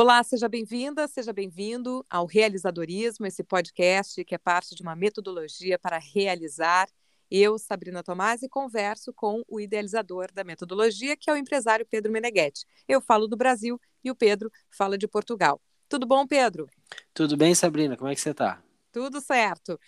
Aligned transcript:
Olá, 0.00 0.22
seja 0.22 0.48
bem-vinda, 0.48 1.08
seja 1.08 1.32
bem-vindo 1.32 2.06
ao 2.08 2.24
Realizadorismo, 2.24 3.26
esse 3.26 3.42
podcast 3.42 4.24
que 4.24 4.32
é 4.32 4.38
parte 4.38 4.76
de 4.76 4.80
uma 4.80 4.94
metodologia 4.94 5.76
para 5.76 5.98
realizar. 5.98 6.88
Eu, 7.28 7.58
Sabrina 7.58 8.00
Tomasi, 8.00 8.48
converso 8.48 9.12
com 9.12 9.42
o 9.48 9.58
idealizador 9.58 10.30
da 10.32 10.44
metodologia, 10.44 11.16
que 11.16 11.28
é 11.28 11.32
o 11.32 11.36
empresário 11.36 11.84
Pedro 11.84 12.12
Meneghetti. 12.12 12.64
Eu 12.86 13.00
falo 13.00 13.26
do 13.26 13.36
Brasil 13.36 13.76
e 14.04 14.08
o 14.08 14.14
Pedro 14.14 14.52
fala 14.70 14.96
de 14.96 15.08
Portugal. 15.08 15.60
Tudo 15.88 16.06
bom, 16.06 16.24
Pedro? 16.28 16.68
Tudo 17.12 17.36
bem, 17.36 17.52
Sabrina? 17.56 17.96
Como 17.96 18.08
é 18.08 18.14
que 18.14 18.20
você 18.20 18.30
está? 18.30 18.62
Tudo 18.92 19.20
certo. 19.20 19.80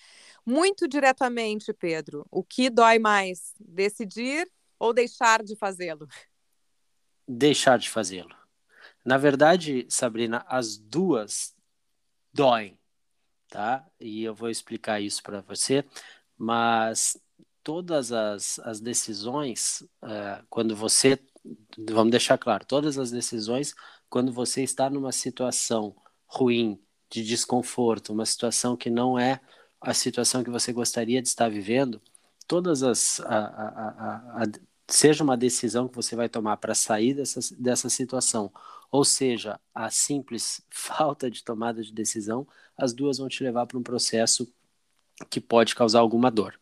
Muito 0.45 0.89
diretamente, 0.89 1.73
Pedro, 1.73 2.27
o 2.33 2.43
que 2.43 2.69
dói 2.69 2.99
mais, 2.99 3.55
decidir 3.61 4.51
ou 4.77 4.93
deixar 4.93 5.45
de 5.45 5.55
fazê-lo? 5.55 6.09
Deixar 7.29 7.79
de 7.79 7.89
fazê-lo. 7.89 8.40
Na 9.05 9.17
verdade, 9.17 9.87
Sabrina, 9.89 10.45
as 10.49 10.77
duas 10.77 11.55
doem, 12.33 12.79
tá? 13.49 13.87
E 13.99 14.23
eu 14.23 14.35
vou 14.35 14.51
explicar 14.51 15.01
isso 15.01 15.23
para 15.23 15.41
você, 15.41 15.85
mas 16.37 17.17
todas 17.63 18.13
as, 18.13 18.59
as 18.61 18.81
decisões, 18.81 19.83
uh, 20.03 20.45
quando 20.49 20.75
você, 20.77 21.19
vamos 21.79 22.11
deixar 22.11 22.39
claro, 22.39 22.65
todas 22.65 22.99
as 22.99 23.11
decisões, 23.11 23.75
quando 24.09 24.33
você 24.33 24.63
está 24.63 24.91
numa 24.91 25.13
situação 25.13 25.97
ruim, 26.27 26.81
de 27.11 27.25
desconforto, 27.25 28.13
uma 28.13 28.25
situação 28.25 28.77
que 28.77 28.89
não 28.89 29.19
é 29.19 29.41
a 29.81 29.93
situação 29.93 30.45
que 30.45 30.51
você 30.51 30.73
gostaria 30.73 31.21
de 31.21 31.29
estar 31.29 31.51
vivendo, 31.51 32.01
todas 32.47 32.83
as, 32.83 33.21
a, 33.21 33.39
a, 33.39 34.43
a, 34.43 34.47
seja 34.87 35.25
uma 35.25 35.37
decisão 35.37 35.89
que 35.89 35.97
você 35.97 36.15
vai 36.15 36.29
tomar 36.29 36.57
para 36.59 36.75
sair 36.75 37.15
dessa, 37.15 37.41
dessa 37.59 37.89
situação, 37.89 38.53
ou 38.91 39.05
seja, 39.05 39.61
a 39.75 39.91
simples 39.91 40.63
falta 40.71 41.31
de 41.31 41.45
tomada 41.45 41.83
de 41.83 41.93
decisão, 41.93 42.47
as 42.77 42.93
duas 42.93 43.19
vão 43.19 43.29
te 43.29 43.43
levar 43.45 43.67
para 43.67 43.79
um 43.79 43.83
processo 43.83 44.53
que 45.29 45.41
pode 45.41 45.75
causar 45.75 46.01
alguma 46.01 46.31
dor. 46.31 46.59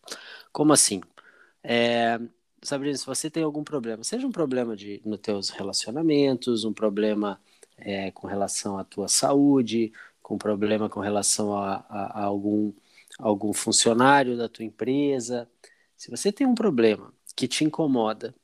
Como 0.53 0.73
assim? 0.73 1.01
É, 1.63 2.21
Sabrina, 2.63 2.97
se 2.97 3.07
você 3.07 3.31
tem 3.31 3.43
algum 3.43 3.63
problema, 3.63 4.03
seja 4.03 4.27
um 4.27 4.33
problema 4.33 4.77
de, 4.77 5.01
nos 5.05 5.21
teus 5.21 5.51
relacionamentos, 5.51 6.65
um 6.65 6.73
problema 6.73 7.41
é, 7.77 8.11
com 8.11 8.27
relação 8.27 8.79
à 8.79 8.85
tua 8.85 9.09
saúde, 9.09 9.93
com 10.23 10.37
problema 10.37 10.89
com 10.89 11.01
relação 11.01 11.57
a, 11.57 11.85
a, 11.89 12.21
a 12.21 12.25
algum, 12.25 12.73
algum 13.19 13.53
funcionário 13.53 14.37
da 14.37 14.49
tua 14.49 14.65
empresa, 14.65 15.49
se 15.97 16.11
você 16.11 16.31
tem 16.31 16.47
um 16.47 16.55
problema 16.55 17.13
que 17.35 17.49
te 17.49 17.65
incomoda 17.65 18.35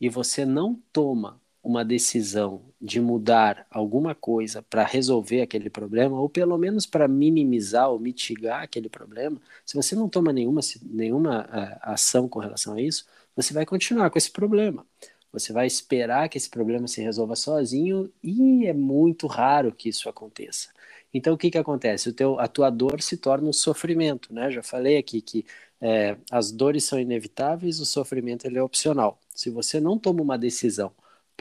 e 0.00 0.08
você 0.08 0.44
não 0.44 0.80
toma 0.92 1.41
uma 1.62 1.84
decisão 1.84 2.62
de 2.80 3.00
mudar 3.00 3.66
alguma 3.70 4.14
coisa 4.14 4.62
para 4.62 4.84
resolver 4.84 5.42
aquele 5.42 5.70
problema, 5.70 6.20
ou 6.20 6.28
pelo 6.28 6.58
menos 6.58 6.86
para 6.86 7.06
minimizar 7.06 7.88
ou 7.88 8.00
mitigar 8.00 8.62
aquele 8.62 8.88
problema, 8.88 9.40
se 9.64 9.76
você 9.76 9.94
não 9.94 10.08
toma 10.08 10.32
nenhuma, 10.32 10.60
nenhuma 10.82 11.48
ação 11.80 12.28
com 12.28 12.40
relação 12.40 12.74
a 12.74 12.80
isso, 12.82 13.06
você 13.36 13.54
vai 13.54 13.64
continuar 13.64 14.10
com 14.10 14.18
esse 14.18 14.30
problema. 14.30 14.84
Você 15.32 15.52
vai 15.52 15.66
esperar 15.66 16.28
que 16.28 16.36
esse 16.36 16.50
problema 16.50 16.86
se 16.88 17.00
resolva 17.00 17.36
sozinho 17.36 18.12
e 18.22 18.66
é 18.66 18.72
muito 18.74 19.26
raro 19.26 19.72
que 19.72 19.88
isso 19.88 20.08
aconteça. 20.08 20.68
Então, 21.14 21.34
o 21.34 21.38
que, 21.38 21.50
que 21.50 21.58
acontece? 21.58 22.08
O 22.08 22.12
teu, 22.12 22.38
a 22.38 22.48
tua 22.48 22.70
dor 22.70 23.00
se 23.00 23.16
torna 23.16 23.48
um 23.48 23.52
sofrimento, 23.52 24.32
né? 24.34 24.50
Já 24.50 24.62
falei 24.62 24.96
aqui 24.98 25.20
que 25.22 25.46
é, 25.80 26.16
as 26.30 26.50
dores 26.50 26.84
são 26.84 26.98
inevitáveis, 26.98 27.80
o 27.80 27.86
sofrimento 27.86 28.46
ele 28.46 28.58
é 28.58 28.62
opcional. 28.62 29.18
Se 29.34 29.48
você 29.50 29.80
não 29.80 29.98
toma 29.98 30.22
uma 30.22 30.38
decisão 30.38 30.92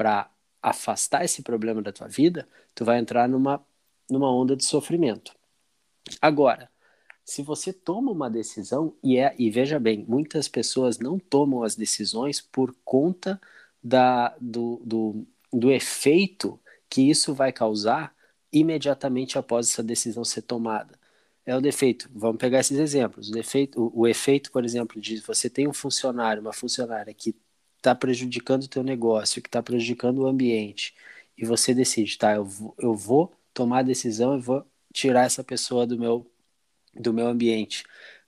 para 0.02 0.32
afastar 0.64 1.24
esse 1.24 1.44
problema 1.44 1.80
da 1.80 1.92
tua 1.92 2.08
vida, 2.08 2.48
tu 2.74 2.84
vai 2.84 2.98
entrar 2.98 3.30
numa, 3.30 3.64
numa 4.10 4.34
onda 4.34 4.56
de 4.56 4.66
sofrimento. 4.66 5.32
Agora, 6.20 6.72
se 7.24 7.44
você 7.44 7.72
toma 7.72 8.12
uma 8.12 8.28
decisão, 8.28 8.96
e, 9.04 9.20
é, 9.20 9.36
e 9.38 9.52
veja 9.52 9.80
bem, 9.80 10.04
muitas 10.08 10.48
pessoas 10.48 10.98
não 10.98 11.20
tomam 11.20 11.62
as 11.62 11.76
decisões 11.76 12.42
por 12.42 12.76
conta 12.84 13.40
da, 13.84 14.36
do, 14.42 14.82
do, 14.84 15.28
do 15.54 15.72
efeito 15.72 16.60
que 16.90 17.08
isso 17.08 17.32
vai 17.36 17.52
causar 17.52 18.12
imediatamente 18.52 19.38
após 19.38 19.70
essa 19.70 19.84
decisão 19.84 20.26
ser 20.26 20.42
tomada 20.42 21.00
é 21.46 21.56
o 21.56 21.62
defeito. 21.62 22.10
Vamos 22.14 22.38
pegar 22.38 22.60
esses 22.60 22.78
exemplos. 22.78 23.30
O, 23.30 23.32
defeito, 23.32 23.82
o, 23.82 24.02
o 24.02 24.08
efeito, 24.08 24.52
por 24.52 24.64
exemplo, 24.64 25.00
de 25.02 25.20
você 25.22 25.50
tem 25.50 25.68
um 25.68 25.74
funcionário, 25.74 26.42
uma 26.42 26.54
funcionária 26.54 27.14
que 27.14 27.36
está 27.82 27.96
prejudicando 27.96 28.64
o 28.64 28.68
teu 28.68 28.84
negócio, 28.84 29.42
que 29.42 29.50
está 29.50 29.62
prejudicando 29.64 30.20
o 30.20 30.28
ambiente, 30.28 30.96
e 31.38 31.46
você 31.46 31.74
decide, 31.74 32.18
tá, 32.18 32.36
eu 32.36 32.46
vou, 32.46 32.76
eu 32.80 32.96
vou 32.96 33.34
tomar 33.54 33.80
a 33.80 33.84
decisão, 33.84 34.34
eu 34.36 34.42
vou 34.42 34.66
tirar 34.94 35.26
essa 35.26 35.44
pessoa 35.44 35.88
do 35.88 35.98
meu, 35.98 36.30
do 36.94 37.14
meu 37.14 37.28
ambiente. 37.28 37.84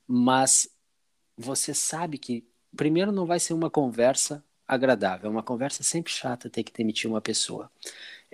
Mas 0.08 0.69
você 1.38 1.74
sabe 1.74 2.18
que, 2.18 2.47
primeiro, 2.75 3.12
não 3.12 3.25
vai 3.25 3.40
ser 3.40 3.53
uma 3.53 3.69
conversa 3.69 4.44
agradável, 4.68 5.28
é 5.28 5.31
uma 5.31 5.44
conversa 5.44 5.84
sempre 5.84 6.12
chata 6.12 6.50
ter 6.50 6.64
que 6.64 6.74
demitir 6.74 7.09
uma 7.09 7.22
pessoa. 7.22 7.72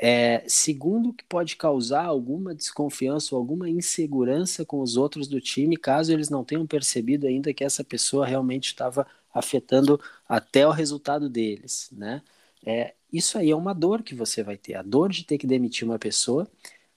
É, 0.01 0.45
segundo, 0.47 1.11
que 1.11 1.25
pode 1.25 1.57
causar 1.57 2.05
alguma 2.05 2.55
desconfiança 2.55 3.35
ou 3.35 3.39
alguma 3.39 3.69
insegurança 3.69 4.63
com 4.65 4.79
os 4.79 4.95
outros 4.95 5.27
do 5.27 5.41
time, 5.41 5.75
caso 5.75 6.13
eles 6.13 6.29
não 6.29 6.41
tenham 6.45 6.65
percebido 6.65 7.27
ainda 7.27 7.53
que 7.53 7.65
essa 7.65 7.83
pessoa 7.83 8.25
realmente 8.25 8.67
estava 8.67 9.05
afetando 9.33 9.99
até 10.27 10.65
o 10.65 10.71
resultado 10.71 11.27
deles, 11.29 11.89
né? 11.91 12.21
É, 12.65 12.93
isso 13.11 13.37
aí 13.37 13.51
é 13.51 13.55
uma 13.55 13.73
dor 13.73 14.01
que 14.01 14.15
você 14.15 14.41
vai 14.41 14.57
ter, 14.57 14.75
a 14.75 14.81
dor 14.81 15.09
de 15.11 15.25
ter 15.25 15.37
que 15.37 15.45
demitir 15.47 15.85
uma 15.85 15.99
pessoa, 15.99 16.47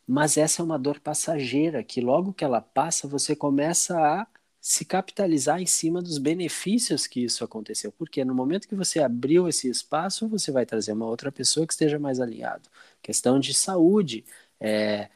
mas 0.07 0.37
essa 0.37 0.63
é 0.63 0.65
uma 0.65 0.79
dor 0.79 1.01
passageira, 1.01 1.83
que 1.83 2.01
logo 2.01 2.33
que 2.33 2.45
ela 2.45 2.61
passa, 2.61 3.09
você 3.09 3.35
começa 3.37 3.99
a 3.99 4.27
se 4.61 4.85
capitalizar 4.85 5.61
em 5.61 5.67
cima 5.67 6.01
dos 6.01 6.19
benefícios 6.19 7.07
que 7.09 7.25
isso 7.25 7.43
aconteceu. 7.45 7.91
Porque 7.93 8.25
no 8.25 8.35
momento 8.35 8.69
que 8.69 8.77
você 8.77 9.01
abriu 9.01 9.49
esse 9.49 9.69
espaço, 9.69 10.29
você 10.29 10.53
vai 10.53 10.65
trazer 10.65 10.93
uma 10.93 11.07
outra 11.07 11.33
pessoa 11.33 11.67
que 11.67 11.73
esteja 11.73 11.99
mais 11.99 12.21
alinhado. 12.21 12.69
Questão 13.03 13.39
de 13.41 13.53
saúde, 13.55 14.25
é, 14.61 15.11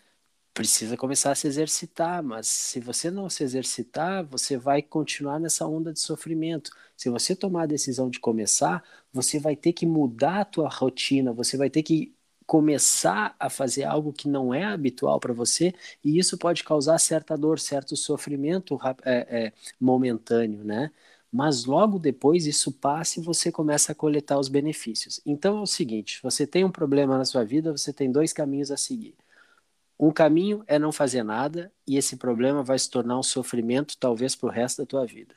precisa 0.55 0.97
começar 0.97 1.33
a 1.33 1.35
se 1.35 1.47
exercitar, 1.47 2.23
mas 2.23 2.47
se 2.49 2.81
você 2.81 3.11
não 3.11 3.29
se 3.29 3.45
exercitar, 3.45 4.25
você 4.27 4.57
vai 4.57 4.83
continuar 4.83 5.39
nessa 5.39 5.67
onda 5.67 5.93
de 5.93 6.01
sofrimento. 6.01 6.71
Se 6.97 7.11
você 7.11 7.37
tomar 7.37 7.65
a 7.65 7.67
decisão 7.67 8.09
de 8.11 8.19
começar, 8.21 8.83
você 9.13 9.39
vai 9.39 9.55
ter 9.57 9.73
que 9.75 9.87
mudar 9.87 10.41
a 10.41 10.45
tua 10.45 10.69
rotina, 10.69 11.33
você 11.33 11.57
vai 11.59 11.69
ter 11.71 11.83
que 11.83 12.15
começar 12.47 13.35
a 13.41 13.51
fazer 13.51 13.85
algo 13.85 14.13
que 14.13 14.29
não 14.29 14.55
é 14.55 14.65
habitual 14.65 15.19
para 15.21 15.33
você 15.35 15.75
e 16.05 16.19
isso 16.19 16.39
pode 16.39 16.63
causar 16.65 16.99
certa 16.99 17.37
dor, 17.37 17.59
certo 17.59 17.97
sofrimento 17.97 18.79
é, 19.05 19.47
é, 19.49 19.53
momentâneo, 19.81 20.65
né? 20.65 20.91
Mas 21.37 21.67
logo 21.67 21.99
depois 21.99 22.47
isso 22.47 22.73
passa 22.73 23.21
e 23.21 23.23
você 23.23 23.53
começa 23.53 23.93
a 23.93 23.95
coletar 23.95 24.39
os 24.39 24.49
benefícios. 24.49 25.21
Então 25.27 25.59
é 25.59 25.61
o 25.61 25.67
seguinte: 25.67 26.19
você 26.23 26.47
tem 26.47 26.65
um 26.65 26.71
problema 26.71 27.19
na 27.19 27.27
sua 27.27 27.45
vida, 27.45 27.77
você 27.77 27.93
tem 27.93 28.11
dois 28.11 28.33
caminhos 28.33 28.71
a 28.71 28.77
seguir. 28.79 29.15
Um 30.01 30.11
caminho 30.11 30.65
é 30.67 30.79
não 30.79 30.91
fazer 30.91 31.23
nada 31.23 31.71
e 31.87 31.99
esse 31.99 32.17
problema 32.17 32.63
vai 32.63 32.79
se 32.79 32.89
tornar 32.89 33.19
um 33.19 33.23
sofrimento 33.23 33.99
talvez 33.99 34.35
para 34.35 34.49
o 34.49 34.51
resto 34.51 34.81
da 34.81 34.87
tua 34.87 35.05
vida. 35.05 35.35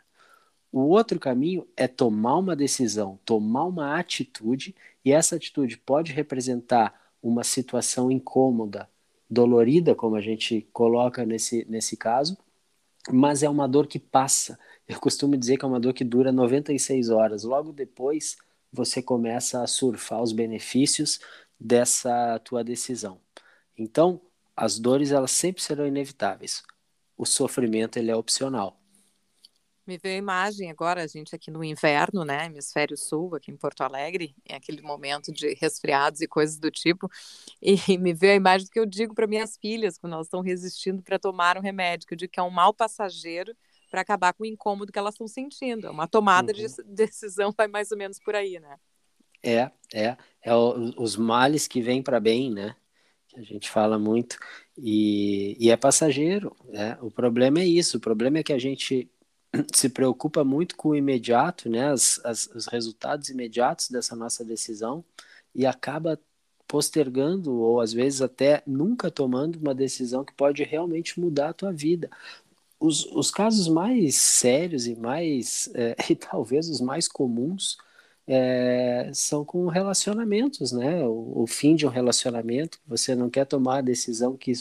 O 0.71 0.83
outro 0.83 1.19
caminho 1.19 1.67
é 1.75 1.85
tomar 1.85 2.37
uma 2.37 2.55
decisão, 2.55 3.19
tomar 3.25 3.65
uma 3.65 3.99
atitude, 3.99 4.73
e 5.03 5.11
essa 5.11 5.35
atitude 5.35 5.77
pode 5.77 6.13
representar 6.13 6.93
uma 7.21 7.43
situação 7.43 8.09
incômoda, 8.09 8.89
dolorida, 9.29 9.93
como 9.95 10.15
a 10.15 10.21
gente 10.21 10.65
coloca 10.71 11.25
nesse, 11.25 11.65
nesse 11.69 11.97
caso, 11.97 12.37
mas 13.11 13.43
é 13.43 13.49
uma 13.49 13.67
dor 13.67 13.87
que 13.87 13.99
passa. 13.99 14.57
Eu 14.89 14.99
costumo 14.99 15.37
dizer 15.37 15.55
que 15.57 15.63
é 15.63 15.67
uma 15.67 15.79
dor 15.79 15.93
que 15.93 16.03
dura 16.03 16.31
96 16.31 17.11
horas. 17.11 17.43
Logo 17.43 17.71
depois, 17.71 18.35
você 18.73 19.03
começa 19.03 19.61
a 19.61 19.67
surfar 19.67 20.19
os 20.19 20.31
benefícios 20.31 21.19
dessa 21.59 22.39
tua 22.39 22.63
decisão. 22.63 23.21
Então, 23.77 24.19
as 24.57 24.79
dores 24.79 25.11
elas 25.11 25.29
sempre 25.29 25.61
serão 25.61 25.85
inevitáveis. 25.85 26.63
O 27.15 27.23
sofrimento 27.23 27.99
ele 27.99 28.09
é 28.09 28.15
opcional. 28.15 28.79
Me 29.85 29.99
veio 29.99 30.15
a 30.15 30.17
imagem 30.17 30.71
agora, 30.71 31.03
a 31.03 31.07
gente 31.07 31.35
aqui 31.35 31.51
no 31.51 31.63
inverno, 31.63 32.25
né? 32.25 32.47
Hemisfério 32.47 32.97
Sul, 32.97 33.35
aqui 33.35 33.51
em 33.51 33.57
Porto 33.57 33.81
Alegre, 33.81 34.35
em 34.43 34.55
aquele 34.55 34.81
momento 34.81 35.31
de 35.31 35.53
resfriados 35.53 36.19
e 36.21 36.27
coisas 36.27 36.57
do 36.57 36.71
tipo. 36.71 37.07
E 37.61 37.75
me 37.99 38.11
veio 38.11 38.33
a 38.33 38.35
imagem 38.35 38.65
do 38.65 38.71
que 38.71 38.79
eu 38.79 38.87
digo 38.87 39.13
para 39.13 39.27
minhas 39.27 39.55
filhas 39.55 39.99
quando 39.99 40.13
elas 40.13 40.25
estão 40.25 40.41
resistindo 40.41 41.03
para 41.03 41.19
tomar 41.19 41.59
um 41.59 41.61
remédio, 41.61 42.07
que 42.07 42.15
eu 42.15 42.17
digo 42.17 42.33
que 42.33 42.39
é 42.39 42.43
um 42.43 42.49
mal 42.49 42.73
passageiro 42.73 43.55
para 43.89 44.01
acabar 44.01 44.33
com 44.33 44.43
o 44.43 44.47
incômodo 44.47 44.91
que 44.91 44.99
elas 44.99 45.15
estão 45.15 45.27
sentindo. 45.27 45.87
É 45.87 45.89
uma 45.89 46.07
tomada 46.07 46.53
uhum. 46.53 46.57
de 46.57 46.83
decisão 46.83 47.53
vai 47.55 47.67
mais 47.67 47.91
ou 47.91 47.97
menos 47.97 48.19
por 48.19 48.35
aí, 48.35 48.59
né? 48.59 48.77
É, 49.43 49.71
é. 49.93 50.17
É 50.41 50.53
o, 50.53 50.93
os 51.01 51.15
males 51.15 51.67
que 51.67 51.81
vêm 51.81 52.01
para 52.01 52.19
bem, 52.19 52.51
né? 52.51 52.75
Que 53.27 53.39
a 53.39 53.43
gente 53.43 53.69
fala 53.69 53.97
muito. 53.97 54.37
E, 54.77 55.55
e 55.59 55.69
é 55.69 55.77
passageiro. 55.77 56.55
Né? 56.65 56.97
O 57.01 57.11
problema 57.11 57.59
é 57.59 57.65
isso. 57.65 57.97
O 57.97 58.01
problema 58.01 58.39
é 58.39 58.43
que 58.43 58.53
a 58.53 58.59
gente 58.59 59.09
se 59.73 59.89
preocupa 59.89 60.43
muito 60.43 60.75
com 60.75 60.89
o 60.89 60.95
imediato, 60.95 61.69
né, 61.69 61.91
as, 61.91 62.23
as, 62.23 62.47
os 62.47 62.67
resultados 62.67 63.29
imediatos 63.29 63.89
dessa 63.89 64.15
nossa 64.15 64.43
decisão 64.43 65.03
e 65.53 65.65
acaba 65.65 66.19
postergando 66.67 67.55
ou 67.55 67.81
às 67.81 67.91
vezes 67.91 68.21
até 68.21 68.61
nunca 68.65 69.09
tomando 69.09 69.57
uma 69.57 69.73
decisão 69.73 70.23
que 70.23 70.33
pode 70.33 70.63
realmente 70.63 71.19
mudar 71.19 71.49
a 71.49 71.53
tua 71.53 71.73
vida. 71.73 72.09
Os, 72.79 73.05
os 73.07 73.29
casos 73.31 73.67
mais 73.67 74.15
sérios 74.15 74.87
e 74.87 74.95
mais 74.95 75.69
é, 75.75 75.95
e 76.09 76.15
talvez 76.15 76.69
os 76.69 76.81
mais 76.81 77.07
comuns 77.07 77.77
é, 78.27 79.11
são 79.13 79.43
com 79.43 79.67
relacionamentos, 79.67 80.71
né? 80.71 81.03
O, 81.05 81.43
o, 81.43 81.47
fim 81.47 81.75
de 81.75 81.85
um 81.85 81.89
relacionamento, 81.89 82.79
você 82.87 83.15
não 83.15 83.29
quer 83.29 83.45
tomar 83.45 83.79
a 83.79 83.81
decisão 83.81 84.37
que 84.37 84.53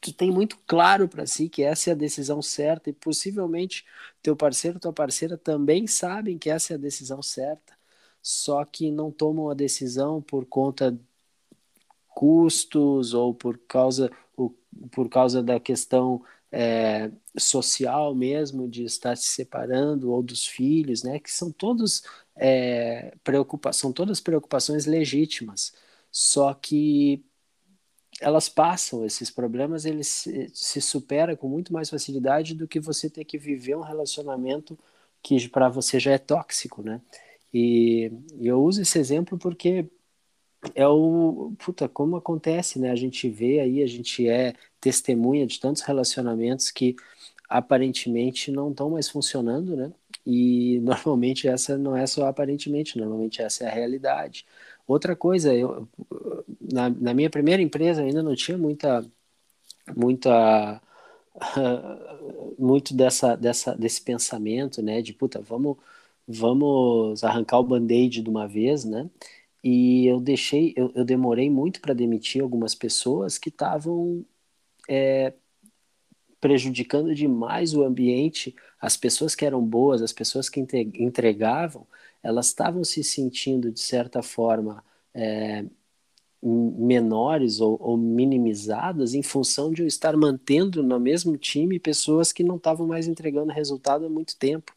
tu 0.00 0.12
tem 0.12 0.30
muito 0.30 0.58
claro 0.66 1.08
para 1.08 1.26
si 1.26 1.48
que 1.48 1.62
essa 1.62 1.90
é 1.90 1.92
a 1.92 1.96
decisão 1.96 2.40
certa 2.42 2.90
e 2.90 2.92
possivelmente 2.92 3.84
teu 4.22 4.36
parceiro, 4.36 4.80
tua 4.80 4.92
parceira 4.92 5.36
também 5.36 5.86
sabem 5.86 6.38
que 6.38 6.50
essa 6.50 6.74
é 6.74 6.76
a 6.76 6.78
decisão 6.78 7.22
certa, 7.22 7.74
só 8.22 8.64
que 8.64 8.90
não 8.90 9.10
tomam 9.10 9.50
a 9.50 9.54
decisão 9.54 10.22
por 10.22 10.46
conta 10.46 10.98
custos 12.08 13.14
ou 13.14 13.34
por 13.34 13.58
causa, 13.58 14.10
por 14.90 15.08
causa 15.08 15.42
da 15.42 15.58
questão 15.60 16.22
é, 16.52 17.10
social 17.38 18.14
mesmo 18.14 18.68
de 18.68 18.84
estar 18.84 19.16
se 19.16 19.26
separando 19.28 20.10
ou 20.12 20.22
dos 20.22 20.46
filhos, 20.46 21.02
né? 21.02 21.18
Que 21.18 21.30
são 21.30 21.52
todos 21.52 22.02
é, 22.36 23.14
preocupa 23.24 23.72
são 23.72 23.92
todas 23.92 24.20
preocupações 24.20 24.86
legítimas. 24.86 25.72
Só 26.10 26.52
que 26.54 27.24
elas 28.20 28.48
passam 28.48 29.04
esses 29.04 29.30
problemas, 29.30 29.84
eles 29.84 30.06
se, 30.08 30.50
se 30.54 30.80
supera 30.80 31.36
com 31.36 31.48
muito 31.48 31.72
mais 31.72 31.88
facilidade 31.90 32.54
do 32.54 32.68
que 32.68 32.78
você 32.80 33.08
ter 33.08 33.24
que 33.24 33.38
viver 33.38 33.76
um 33.76 33.80
relacionamento 33.80 34.78
que 35.22 35.48
para 35.48 35.68
você 35.68 35.98
já 36.00 36.12
é 36.12 36.18
tóxico, 36.18 36.82
né? 36.82 37.00
E, 37.52 38.12
e 38.38 38.46
eu 38.46 38.62
uso 38.62 38.82
esse 38.82 38.98
exemplo 38.98 39.38
porque 39.38 39.88
é 40.74 40.86
o 40.88 41.54
puta 41.58 41.88
como 41.88 42.16
acontece, 42.16 42.78
né? 42.78 42.90
A 42.90 42.96
gente 42.96 43.28
vê 43.28 43.60
aí, 43.60 43.82
a 43.82 43.86
gente 43.86 44.28
é 44.28 44.54
testemunha 44.80 45.46
de 45.46 45.60
tantos 45.60 45.82
relacionamentos 45.82 46.70
que 46.70 46.96
aparentemente 47.48 48.50
não 48.52 48.70
estão 48.70 48.90
mais 48.90 49.08
funcionando, 49.08 49.76
né? 49.76 49.92
E 50.26 50.80
normalmente 50.84 51.48
essa 51.48 51.76
não 51.78 51.96
é 51.96 52.06
só 52.06 52.26
aparentemente, 52.26 52.98
normalmente 52.98 53.42
essa 53.42 53.64
é 53.64 53.68
a 53.68 53.74
realidade. 53.74 54.46
Outra 54.86 55.16
coisa, 55.16 55.54
eu 55.54 55.88
na, 56.60 56.90
na 56.90 57.14
minha 57.14 57.30
primeira 57.30 57.62
empresa 57.62 58.02
ainda 58.02 58.22
não 58.22 58.34
tinha 58.34 58.58
muita 58.58 59.04
muita 59.96 60.80
muito 62.58 62.94
dessa, 62.94 63.36
dessa 63.36 63.74
desse 63.76 64.02
pensamento, 64.02 64.82
né, 64.82 65.02
de 65.02 65.12
puta, 65.12 65.40
vamos 65.40 65.76
vamos 66.28 67.24
arrancar 67.24 67.58
o 67.60 67.64
band-aid 67.64 68.22
de 68.22 68.30
uma 68.30 68.46
vez, 68.48 68.84
né? 68.84 69.10
E 69.64 70.06
eu 70.06 70.20
deixei, 70.20 70.74
eu, 70.76 70.92
eu 70.94 71.04
demorei 71.04 71.50
muito 71.50 71.80
para 71.80 71.94
demitir 71.94 72.42
algumas 72.42 72.74
pessoas 72.74 73.38
que 73.38 73.50
estavam 73.50 74.24
é, 74.90 75.32
prejudicando 76.40 77.14
demais 77.14 77.74
o 77.74 77.84
ambiente. 77.84 78.56
As 78.80 78.96
pessoas 78.96 79.34
que 79.36 79.46
eram 79.46 79.64
boas, 79.64 80.02
as 80.02 80.12
pessoas 80.12 80.48
que 80.48 80.60
entregavam, 80.98 81.86
elas 82.22 82.46
estavam 82.46 82.82
se 82.82 83.04
sentindo, 83.04 83.70
de 83.70 83.80
certa 83.80 84.22
forma, 84.22 84.84
é, 85.14 85.64
menores 86.42 87.60
ou, 87.60 87.78
ou, 87.80 87.96
minimizadas 87.96 89.14
em 89.14 89.22
função 89.22 89.72
de 89.72 89.82
eu 89.82 89.86
estar 89.86 90.16
mantendo 90.16 90.82
no 90.82 90.98
mesmo 90.98 91.36
time 91.36 91.78
pessoas 91.78 92.32
que 92.32 92.42
não 92.42 92.56
estavam 92.56 92.86
mais 92.86 93.06
entregando 93.06 93.52
resultado 93.52 94.06
há 94.06 94.08
muito 94.08 94.36
tempo. 94.36 94.74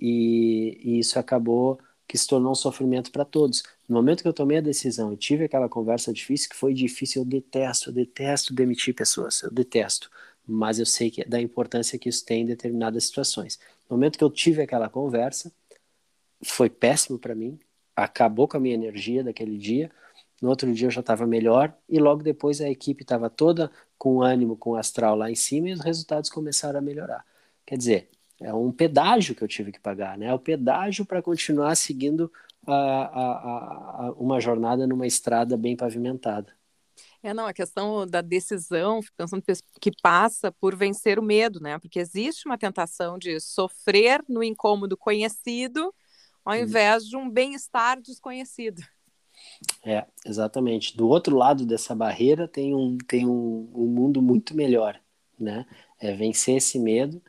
E, 0.00 0.80
e 0.82 0.98
isso 0.98 1.18
acabou 1.18 1.78
que 2.14 2.18
se 2.18 2.28
tornou 2.28 2.52
um 2.52 2.54
sofrimento 2.54 3.10
para 3.10 3.24
todos. 3.24 3.64
No 3.88 3.96
momento 3.96 4.22
que 4.22 4.28
eu 4.28 4.32
tomei 4.32 4.58
a 4.58 4.60
decisão 4.60 5.12
e 5.12 5.16
tive 5.16 5.46
aquela 5.46 5.68
conversa 5.68 6.12
difícil, 6.12 6.48
que 6.48 6.54
foi 6.54 6.72
difícil, 6.72 7.22
eu 7.22 7.26
detesto, 7.26 7.90
eu 7.90 7.92
detesto 7.92 8.54
demitir 8.54 8.94
pessoas, 8.94 9.42
eu 9.42 9.50
detesto, 9.50 10.08
mas 10.46 10.78
eu 10.78 10.86
sei 10.86 11.10
que 11.10 11.22
é 11.22 11.24
da 11.24 11.40
importância 11.40 11.98
que 11.98 12.08
isso 12.08 12.24
tem 12.24 12.42
em 12.42 12.46
determinadas 12.46 13.06
situações. 13.06 13.58
No 13.90 13.96
momento 13.96 14.16
que 14.16 14.22
eu 14.22 14.30
tive 14.30 14.62
aquela 14.62 14.88
conversa, 14.88 15.50
foi 16.44 16.70
péssimo 16.70 17.18
para 17.18 17.34
mim, 17.34 17.58
acabou 17.96 18.46
com 18.46 18.58
a 18.58 18.60
minha 18.60 18.76
energia 18.76 19.24
daquele 19.24 19.58
dia. 19.58 19.90
No 20.40 20.50
outro 20.50 20.72
dia 20.72 20.86
eu 20.86 20.92
já 20.92 21.00
estava 21.00 21.26
melhor 21.26 21.76
e 21.88 21.98
logo 21.98 22.22
depois 22.22 22.60
a 22.60 22.70
equipe 22.70 23.02
estava 23.02 23.28
toda 23.28 23.72
com 23.98 24.22
ânimo, 24.22 24.56
com 24.56 24.76
astral 24.76 25.16
lá 25.16 25.32
em 25.32 25.34
cima 25.34 25.68
e 25.68 25.72
os 25.72 25.80
resultados 25.80 26.30
começaram 26.30 26.78
a 26.78 26.82
melhorar. 26.82 27.26
Quer 27.66 27.76
dizer, 27.76 28.08
é 28.44 28.52
um 28.52 28.70
pedágio 28.70 29.34
que 29.34 29.42
eu 29.42 29.48
tive 29.48 29.72
que 29.72 29.80
pagar, 29.80 30.18
né? 30.18 30.26
É 30.26 30.34
o 30.34 30.38
pedágio 30.38 31.06
para 31.06 31.22
continuar 31.22 31.74
seguindo 31.76 32.30
a, 32.66 32.74
a, 32.74 34.06
a, 34.06 34.12
uma 34.12 34.38
jornada 34.38 34.86
numa 34.86 35.06
estrada 35.06 35.56
bem 35.56 35.74
pavimentada. 35.74 36.52
É, 37.22 37.32
não, 37.32 37.46
a 37.46 37.54
questão 37.54 38.06
da 38.06 38.20
decisão, 38.20 39.00
pensando 39.16 39.42
que 39.80 39.90
passa 40.02 40.52
por 40.52 40.76
vencer 40.76 41.18
o 41.18 41.22
medo, 41.22 41.58
né? 41.58 41.78
Porque 41.78 41.98
existe 41.98 42.44
uma 42.44 42.58
tentação 42.58 43.16
de 43.16 43.40
sofrer 43.40 44.22
no 44.28 44.44
incômodo 44.44 44.94
conhecido 44.94 45.92
ao 46.44 46.54
invés 46.54 47.06
de 47.06 47.16
um 47.16 47.30
bem-estar 47.30 47.98
desconhecido. 48.02 48.82
É, 49.82 50.04
exatamente. 50.26 50.94
Do 50.94 51.08
outro 51.08 51.34
lado 51.34 51.64
dessa 51.64 51.94
barreira 51.94 52.46
tem 52.46 52.74
um, 52.74 52.98
tem 52.98 53.26
um, 53.26 53.70
um 53.74 53.86
mundo 53.86 54.20
muito 54.20 54.54
melhor, 54.54 55.00
né? 55.40 55.64
É 55.98 56.12
vencer 56.14 56.58
esse 56.58 56.78
medo 56.78 57.22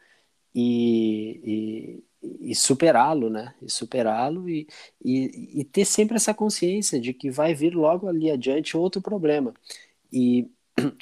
e, 0.55 2.03
e, 2.23 2.55
superá-lo, 2.55 3.29
né? 3.29 3.53
E 3.61 3.69
superá-lo 3.69 4.49
e, 4.49 4.67
e, 5.03 5.61
e, 5.61 5.65
ter 5.65 5.85
sempre 5.85 6.15
essa 6.15 6.33
consciência 6.33 6.99
de 6.99 7.13
que 7.13 7.29
vai 7.29 7.53
vir 7.53 7.75
logo 7.75 8.07
ali 8.07 8.31
adiante 8.31 8.77
outro 8.77 9.01
problema. 9.01 9.53
E, 10.11 10.49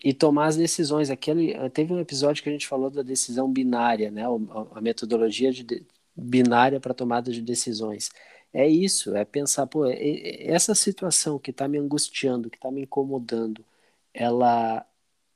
e 0.03 0.13
tomar 0.13 0.47
as 0.47 0.57
decisões. 0.57 1.09
Aquele, 1.11 1.53
teve 1.69 1.93
um 1.93 1.99
episódio 1.99 2.41
que 2.43 2.49
a 2.49 2.51
gente 2.51 2.67
falou 2.67 2.89
da 2.89 3.03
decisão 3.03 3.51
binária, 3.51 4.09
né? 4.11 4.23
A, 4.25 4.77
a 4.79 4.81
metodologia 4.81 5.51
de 5.51 5.85
binária 6.15 6.79
para 6.79 6.93
tomada 6.93 7.31
de 7.31 7.41
decisões. 7.41 8.09
É 8.53 8.67
isso, 8.67 9.15
é 9.15 9.25
pensar, 9.25 9.65
pô, 9.67 9.85
essa 9.87 10.75
situação 10.75 11.39
que 11.39 11.51
está 11.51 11.67
me 11.67 11.77
angustiando, 11.79 12.49
que 12.51 12.57
está 12.57 12.71
me 12.71 12.81
incomodando, 12.83 13.65
ela 14.13 14.85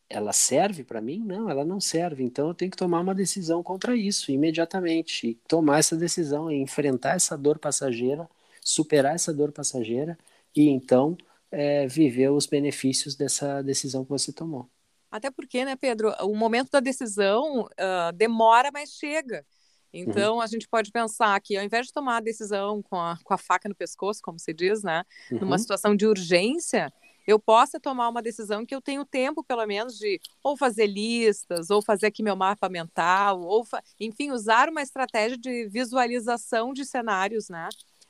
ela 0.10 0.32
serve 0.32 0.84
para 0.84 1.02
mim? 1.02 1.20
Não, 1.26 1.50
ela 1.50 1.66
não 1.66 1.80
serve. 1.80 2.24
Então 2.24 2.48
eu 2.48 2.54
tenho 2.54 2.72
que 2.72 2.78
tomar 2.78 3.02
uma 3.02 3.16
decisão 3.16 3.62
contra 3.62 3.96
isso 3.96 4.32
imediatamente. 4.32 5.28
E 5.28 5.36
tomar 5.48 5.80
essa 5.80 5.96
decisão 5.96 6.52
e 6.52 6.56
enfrentar 6.56 7.16
essa 7.16 7.38
dor 7.38 7.60
passageira, 7.60 8.30
superar 8.62 9.16
essa 9.16 9.34
dor 9.34 9.52
passageira 9.52 10.18
e 10.56 10.70
então 10.70 11.18
é, 11.52 11.88
viver 11.88 12.30
os 12.30 12.46
benefícios 12.46 13.16
dessa 13.16 13.62
decisão 13.62 14.04
que 14.04 14.10
você 14.10 14.32
tomou. 14.32 14.70
Até 15.10 15.32
porque, 15.32 15.64
né, 15.64 15.76
Pedro, 15.76 16.14
o 16.22 16.36
momento 16.36 16.70
da 16.72 16.80
decisão 16.80 17.62
uh, 17.62 18.14
demora, 18.14 18.70
mas 18.74 18.90
chega. 18.92 19.46
Então, 19.94 20.36
uhum. 20.36 20.42
a 20.42 20.48
gente 20.48 20.68
pode 20.68 20.92
pensar 20.92 21.40
que, 21.40 21.56
ao 21.56 21.64
invés 21.64 21.88
de 21.88 21.94
tomar 21.94 22.18
a 22.18 22.22
decisão 22.22 22.84
com 22.84 22.98
a, 22.98 23.18
com 23.24 23.34
a 23.34 23.38
faca 23.38 23.70
no 23.70 23.76
pescoço, 23.76 24.22
como 24.22 24.38
se 24.38 24.54
diz, 24.54 24.84
né, 24.84 25.04
uhum. 25.32 25.40
numa 25.40 25.58
situação 25.58 25.96
de 25.96 26.06
urgência, 26.06 26.92
eu 27.28 27.38
possa 27.38 27.78
tomar 27.78 28.08
uma 28.08 28.22
decisão 28.22 28.66
que 28.66 28.74
eu 28.74 28.82
tenho 28.82 29.06
tempo, 29.06 29.44
pelo 29.44 29.66
menos, 29.68 29.98
de 29.98 30.20
ou 30.42 30.56
fazer 30.56 30.88
listas, 30.88 31.70
ou 31.70 31.82
fazer 31.82 32.08
aqui 32.08 32.24
meu 32.24 32.38
mapa 32.38 32.70
mental, 32.70 33.42
ou, 33.42 33.68
enfim, 34.00 34.32
usar 34.32 34.70
uma 34.70 34.82
estratégia 34.82 35.38
de 35.38 35.68
visualização 35.68 36.72
de 36.72 36.86
cenários, 36.86 37.50
né? 37.50 37.68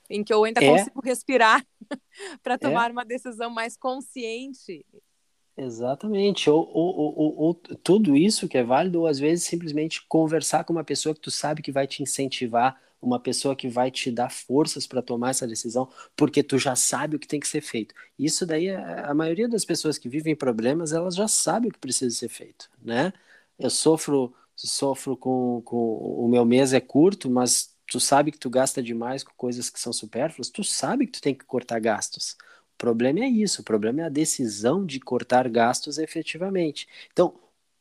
Em 0.08 0.24
que 0.24 0.32
eu 0.32 0.44
ainda 0.44 0.64
é. 0.64 0.70
consigo 0.70 1.02
respirar 1.02 1.66
para 2.44 2.54
é. 2.54 2.58
tomar 2.58 2.92
é. 2.92 2.94
uma 2.94 3.04
decisão 3.04 3.50
mais 3.50 3.76
consciente. 3.76 4.86
Exatamente. 5.60 6.50
Ou, 6.50 6.70
ou, 6.72 7.18
ou, 7.18 7.36
ou, 7.40 7.54
tudo 7.56 8.16
isso 8.16 8.48
que 8.48 8.58
é 8.58 8.64
válido, 8.64 9.00
ou 9.02 9.08
às 9.08 9.18
vezes 9.18 9.46
simplesmente 9.46 10.06
conversar 10.08 10.64
com 10.64 10.72
uma 10.74 10.84
pessoa 10.84 11.16
que 11.16 11.22
tu 11.22 11.32
sabe 11.32 11.64
que 11.64 11.72
vai 11.72 11.88
te 11.88 12.04
incentivar 12.04 12.80
uma 13.02 13.20
pessoa 13.20 13.56
que 13.56 13.68
vai 13.70 13.90
te 13.92 14.12
dar 14.12 14.30
forças 14.32 14.86
para 14.88 15.02
tomar 15.02 15.30
essa 15.32 15.48
decisão, 15.48 15.88
porque 16.16 16.44
tu 16.44 16.58
já 16.58 16.76
sabe 16.76 17.16
o 17.16 17.20
que 17.20 17.28
tem 17.28 17.40
que 17.40 17.48
ser 17.48 17.62
feito. 17.62 17.94
Isso 18.18 18.46
daí, 18.46 18.70
a 18.70 19.14
maioria 19.14 19.48
das 19.48 19.66
pessoas 19.66 19.98
que 19.98 20.10
vivem 20.10 20.36
problemas, 20.36 20.94
elas 20.94 21.16
já 21.16 21.28
sabem 21.28 21.70
o 21.70 21.74
que 21.74 21.80
precisa 21.80 22.16
ser 22.16 22.30
feito, 22.30 22.70
né? 22.82 23.14
Eu 23.58 23.70
sofro, 23.70 24.34
sofro 24.56 25.16
com, 25.18 25.62
com 25.64 25.76
o 25.78 26.28
meu 26.28 26.44
mês 26.46 26.74
é 26.74 26.80
curto, 26.82 27.30
mas 27.30 27.76
tu 27.88 28.00
sabe 28.00 28.32
que 28.32 28.40
tu 28.40 28.50
gasta 28.50 28.82
demais 28.82 29.24
com 29.24 29.34
coisas 29.38 29.70
que 29.70 29.80
são 29.80 29.94
supérfluas, 29.94 30.50
tu 30.50 30.64
sabe 30.64 31.06
que 31.06 31.14
tu 31.14 31.22
tem 31.22 31.36
que 31.36 31.46
cortar 31.46 31.80
gastos. 31.80 32.36
O 32.78 32.84
problema 32.88 33.20
é 33.22 33.28
isso, 33.28 33.62
o 33.62 33.64
problema 33.66 34.02
é 34.02 34.06
a 34.06 34.10
decisão 34.10 34.86
de 34.86 35.00
cortar 35.00 35.50
gastos 35.50 35.98
efetivamente. 35.98 36.88
Então, 37.12 37.34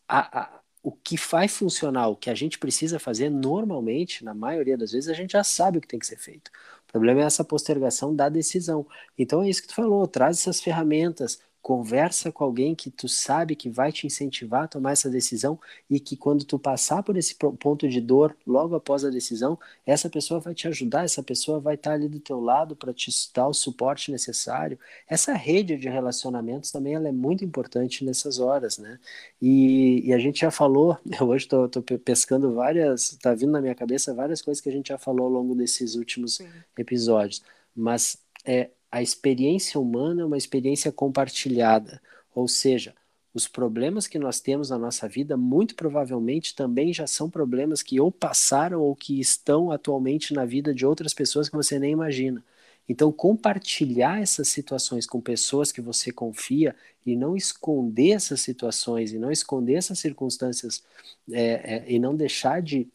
a, 0.09 0.41
a 0.57 0.61
o 0.83 0.93
que 0.93 1.17
faz 1.17 1.57
funcionar, 1.57 2.07
o 2.09 2.15
que 2.17 2.31
a 2.31 2.35
gente 2.35 2.59
precisa 2.61 2.99
fazer 3.00 3.29
normalmente, 3.29 4.25
na 4.25 4.33
maioria 4.33 4.79
das 4.79 4.93
vezes, 4.93 5.09
a 5.11 5.15
gente 5.15 5.33
já 5.33 5.43
sabe 5.43 5.79
o 5.79 5.81
que 5.81 5.88
tem 5.88 5.99
que 5.99 6.07
ser 6.07 6.17
feito. 6.17 6.49
O 6.88 6.93
problema 6.93 7.21
é 7.23 7.25
essa 7.25 7.45
postergação 7.45 8.15
da 8.15 8.29
decisão. 8.29 8.87
Então 9.19 9.43
é 9.43 9.49
isso 9.50 9.62
que 9.62 9.69
tu 9.69 9.75
falou, 9.75 10.07
traz 10.07 10.38
essas 10.38 10.61
ferramentas, 10.61 11.41
Conversa 11.66 12.30
com 12.30 12.44
alguém 12.44 12.76
que 12.76 12.92
tu 12.92 13.08
sabe 13.08 13.56
que 13.56 13.68
vai 13.68 13.90
te 13.90 14.06
incentivar 14.06 14.62
a 14.62 14.68
tomar 14.68 14.92
essa 14.92 15.11
decisão 15.11 15.58
e 15.90 15.99
que 15.99 16.16
quando 16.16 16.44
tu 16.44 16.61
passar 16.61 17.02
por 17.02 17.16
esse 17.16 17.35
ponto 17.35 17.88
de 17.88 18.00
dor 18.00 18.37
logo 18.46 18.76
após 18.76 19.04
a 19.04 19.11
decisão, 19.11 19.58
essa 19.85 20.08
pessoa 20.08 20.38
vai 20.38 20.54
te 20.54 20.68
ajudar, 20.68 21.02
essa 21.02 21.25
pessoa 21.25 21.58
vai 21.58 21.75
estar 21.75 21.94
ali 21.94 22.08
do 22.08 22.20
teu 22.20 22.38
lado 22.40 22.76
para 22.76 22.94
te 22.94 23.11
dar 23.35 23.49
o 23.49 23.52
suporte 23.52 24.12
necessário. 24.12 24.78
Essa 25.08 25.32
rede 25.32 25.76
de 25.76 25.88
relacionamentos 25.88 26.70
também 26.70 26.94
ela 26.94 27.08
é 27.08 27.12
muito 27.12 27.44
importante 27.44 28.04
nessas 28.04 28.38
horas, 28.38 28.78
né? 28.78 29.00
E, 29.42 30.06
e 30.06 30.12
a 30.12 30.20
gente 30.20 30.42
já 30.42 30.52
falou, 30.52 30.96
eu 31.20 31.26
hoje 31.26 31.46
estou 31.46 31.68
pescando 31.99 32.54
várias, 32.54 33.11
está 33.11 33.35
vindo 33.35 33.50
na 33.50 33.61
minha 33.61 33.75
cabeça 33.75 34.14
várias 34.14 34.40
coisas 34.40 34.61
que 34.61 34.68
a 34.68 34.73
gente 34.73 34.90
já 34.90 34.99
falou 34.99 35.26
ao 35.26 35.32
longo 35.32 35.52
desses 35.52 35.96
últimos 35.96 36.37
Sim. 36.37 36.49
episódios, 36.78 37.42
mas 37.75 38.18
é, 38.44 38.70
a 38.90 39.02
experiência 39.02 39.81
humana 39.81 40.23
é 40.23 40.25
uma 40.25 40.38
experiência 40.38 40.90
compartilhada, 40.93 42.00
ou 42.35 42.49
seja, 42.49 42.95
os 43.35 43.47
problemas 43.47 44.07
que 44.07 44.19
nós 44.19 44.40
temos 44.40 44.71
na 44.71 44.78
nossa 44.78 45.07
vida, 45.07 45.37
muito 45.37 45.75
provavelmente 45.75 46.55
também 46.55 46.93
já 46.93 47.07
são 47.07 47.28
problemas 47.28 47.83
que 47.83 48.00
ou 48.00 48.11
passaram 48.11 48.81
ou 48.81 48.97
que 48.97 49.21
estão 49.21 49.71
atualmente 49.71 50.33
na 50.33 50.47
vida 50.47 50.73
de 50.73 50.87
outras 50.87 51.12
pessoas 51.12 51.49
que 51.49 51.57
você 51.57 51.78
nem 51.78 51.93
imagina. 51.93 52.43
Então, 52.88 53.12
compartilhar 53.12 54.23
essas 54.23 54.49
situações 54.49 55.07
com 55.07 55.21
pessoas 55.21 55.73
que 55.73 55.81
você 55.81 56.12
confia 56.12 56.75
e 57.05 57.16
não 57.16 57.37
esconder 57.37 58.12
essas 58.12 58.40
situações 58.40 59.12
e 59.12 59.19
não 59.19 59.31
esconder 59.31 59.75
essas 59.75 59.99
circunstâncias 59.99 60.83
é, 61.31 61.75
é, 61.75 61.85
e 61.93 61.99
não 61.99 62.14
deixar 62.14 62.62
de 62.62 62.88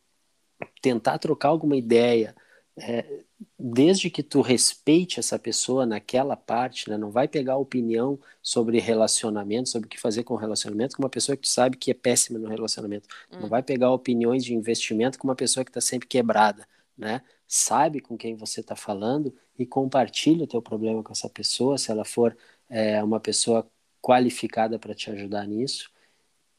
tentar 0.82 1.20
trocar 1.20 1.50
alguma 1.50 1.76
ideia, 1.76 2.36
é, 2.78 3.24
desde 3.58 4.10
que 4.10 4.22
tu 4.22 4.42
respeite 4.42 5.20
essa 5.20 5.40
pessoa 5.40 5.86
naquela 5.86 6.36
parte, 6.36 6.90
né, 6.90 6.98
não 6.98 7.10
vai 7.10 7.28
pegar 7.28 7.58
opinião 7.58 8.20
sobre 8.42 8.80
relacionamento, 8.80 9.70
sobre 9.70 9.88
o 9.88 9.90
que 9.90 10.00
fazer 10.00 10.24
com 10.24 10.36
relacionamento, 10.36 10.96
com 10.96 11.04
uma 11.04 11.10
pessoa 11.10 11.36
que 11.36 11.44
tu 11.44 11.50
sabe 11.50 11.78
que 11.78 11.92
é 11.92 11.94
péssima 11.94 12.38
no 12.38 12.48
relacionamento. 12.48 13.08
Hum. 13.32 13.42
Não 13.42 13.50
vai 13.50 13.64
pegar 13.64 13.92
opiniões 13.92 14.44
de 14.44 14.54
investimento 14.54 15.18
com 15.18 15.28
uma 15.28 15.36
pessoa 15.36 15.64
que 15.64 15.72
está 15.72 15.82
sempre 15.82 16.08
quebrada, 16.08 16.68
né? 16.98 17.22
Sabe 17.48 18.00
com 18.00 18.18
quem 18.18 18.36
você 18.36 18.62
está 18.62 18.76
falando 18.76 19.36
e 19.58 19.66
compartilha 19.66 20.44
o 20.44 20.48
teu 20.48 20.62
problema 20.62 21.04
com 21.04 21.12
essa 21.12 21.30
pessoa, 21.30 21.78
se 21.78 21.92
ela 21.92 22.06
for 22.06 22.38
é, 22.70 23.04
uma 23.04 23.20
pessoa 23.20 23.70
qualificada 24.02 24.80
para 24.80 24.96
te 24.96 25.12
ajudar 25.12 25.46
nisso 25.48 25.92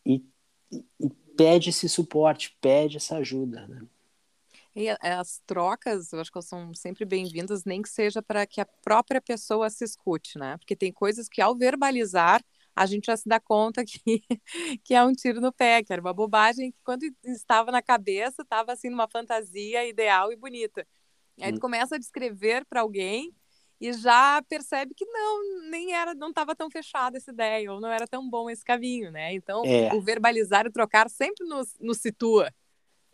e, 0.04 0.24
e 1.00 1.10
pede 1.36 1.70
esse 1.70 1.88
suporte, 1.88 2.56
pede 2.60 2.98
essa 2.98 3.16
ajuda, 3.16 3.66
né? 3.66 3.82
E 4.74 4.88
as 4.88 5.42
trocas, 5.46 6.12
eu 6.12 6.20
acho 6.20 6.32
que 6.32 6.38
elas 6.38 6.48
são 6.48 6.72
sempre 6.74 7.04
bem-vindas, 7.04 7.64
nem 7.64 7.82
que 7.82 7.90
seja 7.90 8.22
para 8.22 8.46
que 8.46 8.60
a 8.60 8.66
própria 8.82 9.20
pessoa 9.20 9.68
se 9.68 9.84
escute, 9.84 10.38
né? 10.38 10.56
Porque 10.56 10.74
tem 10.74 10.90
coisas 10.90 11.28
que 11.28 11.42
ao 11.42 11.56
verbalizar 11.56 12.42
a 12.74 12.86
gente 12.86 13.06
já 13.06 13.16
se 13.16 13.28
dá 13.28 13.38
conta 13.38 13.84
que, 13.84 14.00
que 14.82 14.94
é 14.94 15.04
um 15.04 15.12
tiro 15.12 15.42
no 15.42 15.52
pé, 15.52 15.82
que 15.82 15.92
era 15.92 16.00
uma 16.00 16.14
bobagem 16.14 16.72
que 16.72 16.78
quando 16.82 17.02
estava 17.24 17.70
na 17.70 17.82
cabeça 17.82 18.40
estava 18.42 18.72
assim 18.72 18.88
numa 18.88 19.06
fantasia 19.06 19.86
ideal 19.86 20.32
e 20.32 20.36
bonita. 20.36 20.86
E 21.36 21.44
aí 21.44 21.52
tu 21.52 21.56
hum. 21.56 21.60
começa 21.60 21.96
a 21.96 21.98
descrever 21.98 22.64
para 22.64 22.80
alguém 22.80 23.34
e 23.78 23.92
já 23.92 24.40
percebe 24.48 24.94
que 24.94 25.04
não, 25.04 25.68
nem 25.68 25.92
era, 25.92 26.14
não 26.14 26.28
estava 26.28 26.54
tão 26.54 26.70
fechada 26.70 27.16
essa 27.16 27.32
ideia, 27.32 27.72
ou 27.72 27.80
não 27.80 27.90
era 27.90 28.06
tão 28.06 28.30
bom 28.30 28.48
esse 28.48 28.64
caminho, 28.64 29.10
né? 29.10 29.34
Então, 29.34 29.64
é. 29.66 29.92
o 29.92 30.00
verbalizar 30.00 30.64
e 30.66 30.70
trocar 30.70 31.10
sempre 31.10 31.44
nos, 31.46 31.74
nos 31.80 31.98
situa. 31.98 32.48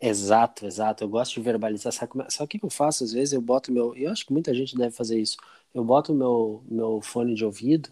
Exato, 0.01 0.65
exato. 0.65 1.03
Eu 1.03 1.09
gosto 1.09 1.33
de 1.35 1.41
verbalizar. 1.41 2.07
Como... 2.07 2.23
É, 2.23 2.29
sabe 2.29 2.45
o 2.45 2.47
que 2.47 2.63
eu 2.65 2.69
faço? 2.69 3.03
Às 3.03 3.11
vezes 3.11 3.33
eu 3.33 3.41
boto 3.41 3.71
meu. 3.71 3.95
Eu 3.95 4.11
acho 4.11 4.25
que 4.25 4.31
muita 4.31 4.53
gente 4.53 4.75
deve 4.77 4.95
fazer 4.95 5.19
isso. 5.19 5.37
Eu 5.73 5.83
boto 5.83 6.13
meu, 6.13 6.63
meu 6.69 7.01
fone 7.01 7.33
de 7.35 7.43
ouvido 7.43 7.91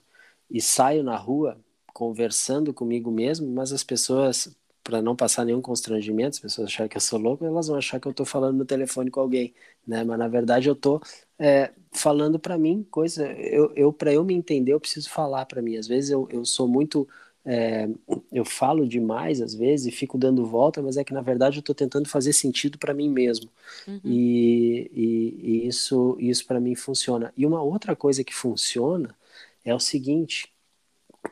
e 0.49 0.61
saio 0.61 1.03
na 1.03 1.17
rua 1.17 1.59
conversando 1.93 2.73
comigo 2.73 3.11
mesmo, 3.11 3.47
mas 3.53 3.73
as 3.73 3.83
pessoas, 3.83 4.55
para 4.83 5.01
não 5.01 5.15
passar 5.15 5.43
nenhum 5.45 5.61
constrangimento, 5.61 6.35
as 6.35 6.39
pessoas 6.39 6.67
acharem 6.69 6.89
que 6.89 6.95
eu 6.97 7.01
sou 7.01 7.19
louco, 7.19 7.43
elas 7.43 7.67
vão 7.67 7.77
achar 7.77 7.99
que 7.99 8.07
eu 8.07 8.11
estou 8.11 8.25
falando 8.25 8.57
no 8.57 8.65
telefone 8.65 9.09
com 9.11 9.19
alguém, 9.19 9.53
né? 9.85 10.03
Mas 10.03 10.17
na 10.19 10.27
verdade 10.27 10.69
eu 10.69 10.73
estou 10.73 11.01
é, 11.39 11.73
falando 11.91 12.39
para 12.39 12.57
mim 12.57 12.83
coisa. 12.89 13.27
Eu, 13.33 13.73
eu 13.75 13.91
para 13.91 14.13
eu 14.13 14.23
me 14.23 14.33
entender, 14.33 14.73
eu 14.73 14.79
preciso 14.79 15.09
falar 15.09 15.45
para 15.45 15.61
mim. 15.61 15.75
Às 15.77 15.87
vezes 15.87 16.09
eu, 16.11 16.27
eu 16.31 16.45
sou 16.45 16.67
muito 16.67 17.07
é, 17.49 17.87
eu 18.29 18.43
falo 18.43 18.85
demais 18.85 19.41
às 19.41 19.55
vezes 19.55 19.87
e 19.87 19.91
fico 19.91 20.17
dando 20.17 20.45
volta, 20.45 20.81
mas 20.81 20.97
é 20.97 21.03
que 21.03 21.13
na 21.13 21.21
verdade 21.21 21.57
eu 21.57 21.61
estou 21.61 21.73
tentando 21.73 22.09
fazer 22.09 22.33
sentido 22.33 22.77
para 22.77 22.93
mim 22.93 23.09
mesmo. 23.09 23.49
Uhum. 23.87 24.01
E, 24.03 24.91
e, 24.93 25.39
e, 25.41 25.67
isso, 25.67 26.17
isso 26.19 26.45
para 26.45 26.59
mim 26.59 26.75
funciona. 26.75 27.33
E 27.37 27.45
uma 27.45 27.61
outra 27.61 27.95
coisa 27.95 28.21
que 28.21 28.35
funciona 28.35 29.15
é 29.63 29.73
o 29.73 29.79
seguinte: 29.79 30.53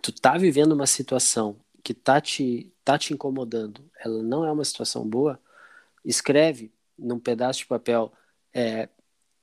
tu 0.02 0.14
tá 0.14 0.38
vivendo 0.38 0.72
uma 0.72 0.88
situação 0.88 1.58
que 1.84 1.94
tá 1.94 2.22
te, 2.22 2.72
tá 2.86 2.98
te 2.98 3.14
incomodando, 3.14 3.84
ela 4.00 4.24
não 4.24 4.46
é 4.46 4.52
uma 4.52 4.64
situação 4.64 5.06
boa, 5.06 5.38
escreve 6.06 6.72
num 6.98 7.20
pedaço 7.20 7.60
de 7.60 7.66
papel. 7.66 8.14
É, 8.54 8.88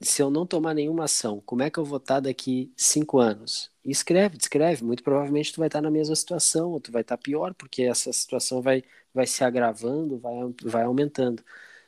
se 0.03 0.23
eu 0.23 0.31
não 0.31 0.47
tomar 0.47 0.75
nenhuma 0.75 1.05
ação, 1.05 1.43
como 1.45 1.63
é 1.63 1.71
que 1.71 1.79
eu 1.79 1.85
vou 1.85 1.99
estar 1.99 2.21
daqui 2.21 2.73
cinco 2.77 3.19
anos? 3.19 3.71
Escreve, 3.85 4.37
escreve. 4.37 4.85
Muito 4.85 5.03
provavelmente 5.03 5.53
tu 5.53 5.59
vai 5.59 5.69
estar 5.69 5.81
na 5.81 5.91
mesma 5.91 6.15
situação, 6.17 6.71
ou 6.71 6.81
tu 6.81 6.93
vai 6.93 7.03
estar 7.03 7.17
pior, 7.19 7.55
porque 7.55 7.83
essa 7.83 8.13
situação 8.13 8.61
vai, 8.63 8.85
vai 9.15 9.27
se 9.27 9.45
agravando, 9.45 10.19
vai, 10.19 10.35
vai 10.63 10.83
aumentando. 10.85 11.43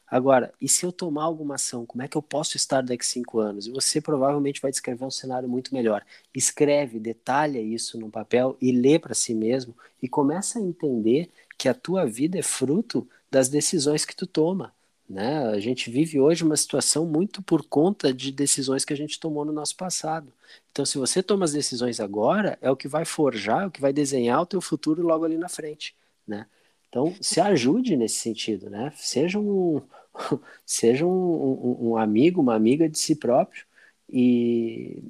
Agora, 0.07 0.53
e 0.61 0.69
se 0.69 0.85
eu 0.85 0.93
tomar 0.93 1.25
alguma 1.25 1.57
ação, 1.57 1.87
como 1.87 2.03
é 2.03 2.09
que 2.09 2.17
eu 2.17 2.23
posso 2.23 2.57
estar 2.57 2.83
daqui 2.83 3.05
cinco 3.05 3.41
anos? 3.41 3.67
E 3.67 3.71
você 3.71 4.01
provavelmente 4.01 4.61
vai 4.61 4.71
descrever 4.71 5.05
um 5.05 5.11
cenário 5.11 5.49
muito 5.49 5.75
melhor. 5.75 6.05
Escreve, 6.35 7.01
detalha 7.01 7.61
isso 7.61 7.99
no 7.99 8.11
papel 8.11 8.57
e 8.61 8.71
lê 8.71 8.99
para 8.99 9.15
si 9.15 9.35
mesmo 9.35 9.77
e 10.03 10.09
começa 10.09 10.59
a 10.59 10.63
entender 10.63 11.31
que 11.59 11.69
a 11.69 11.75
tua 11.75 12.07
vida 12.07 12.39
é 12.39 12.43
fruto 12.43 13.09
das 13.31 13.49
decisões 13.49 14.05
que 14.05 14.15
tu 14.15 14.27
toma. 14.27 14.73
Né? 15.09 15.39
A 15.49 15.61
gente 15.61 15.91
vive 15.91 16.19
hoje 16.19 16.45
uma 16.45 16.57
situação 16.57 17.07
muito 17.07 17.43
por 17.43 17.63
conta 17.67 18.13
de 18.13 18.33
decisões 18.33 18.85
que 18.85 18.93
a 18.93 18.97
gente 18.97 19.21
tomou 19.21 19.45
no 19.45 19.53
nosso 19.53 19.77
passado. 19.77 20.33
Então, 20.73 20.85
se 20.85 20.97
você 20.99 21.23
toma 21.23 21.45
as 21.45 21.53
decisões 21.53 22.01
agora, 22.01 22.59
é 22.61 22.71
o 22.71 22.77
que 22.77 22.89
vai 22.89 23.05
forjar, 23.05 23.65
é 23.65 23.67
o 23.67 23.71
que 23.71 23.81
vai 23.81 23.93
desenhar 23.93 24.41
o 24.41 24.47
teu 24.47 24.61
futuro 24.61 25.03
logo 25.03 25.25
ali 25.25 25.37
na 25.37 25.49
frente, 25.49 25.95
né? 26.27 26.47
Então, 26.89 27.15
se 27.21 27.41
ajude 27.41 27.97
nesse 27.97 28.17
sentido, 28.17 28.71
né? 28.71 28.93
Seja 28.97 29.39
um, 29.39 29.83
seja 30.65 31.07
um, 31.07 31.11
um, 31.11 31.91
um 31.91 31.97
amigo, 31.97 32.41
uma 32.41 32.55
amiga 32.55 32.89
de 32.89 32.99
si 32.99 33.17
próprio 33.17 33.67
e, 34.09 35.03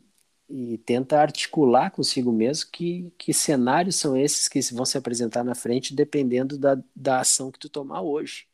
e 0.48 0.78
tenta 0.78 1.20
articular 1.20 1.90
consigo 1.90 2.32
mesmo 2.32 2.70
que, 2.70 3.12
que 3.18 3.32
cenários 3.34 3.96
são 3.96 4.16
esses 4.16 4.48
que 4.48 4.60
vão 4.74 4.84
se 4.84 4.98
apresentar 4.98 5.44
na 5.44 5.54
frente 5.54 5.94
dependendo 5.94 6.58
da, 6.58 6.78
da 6.96 7.20
ação 7.20 7.50
que 7.50 7.58
tu 7.58 7.68
tomar 7.68 8.02
hoje. 8.02 8.46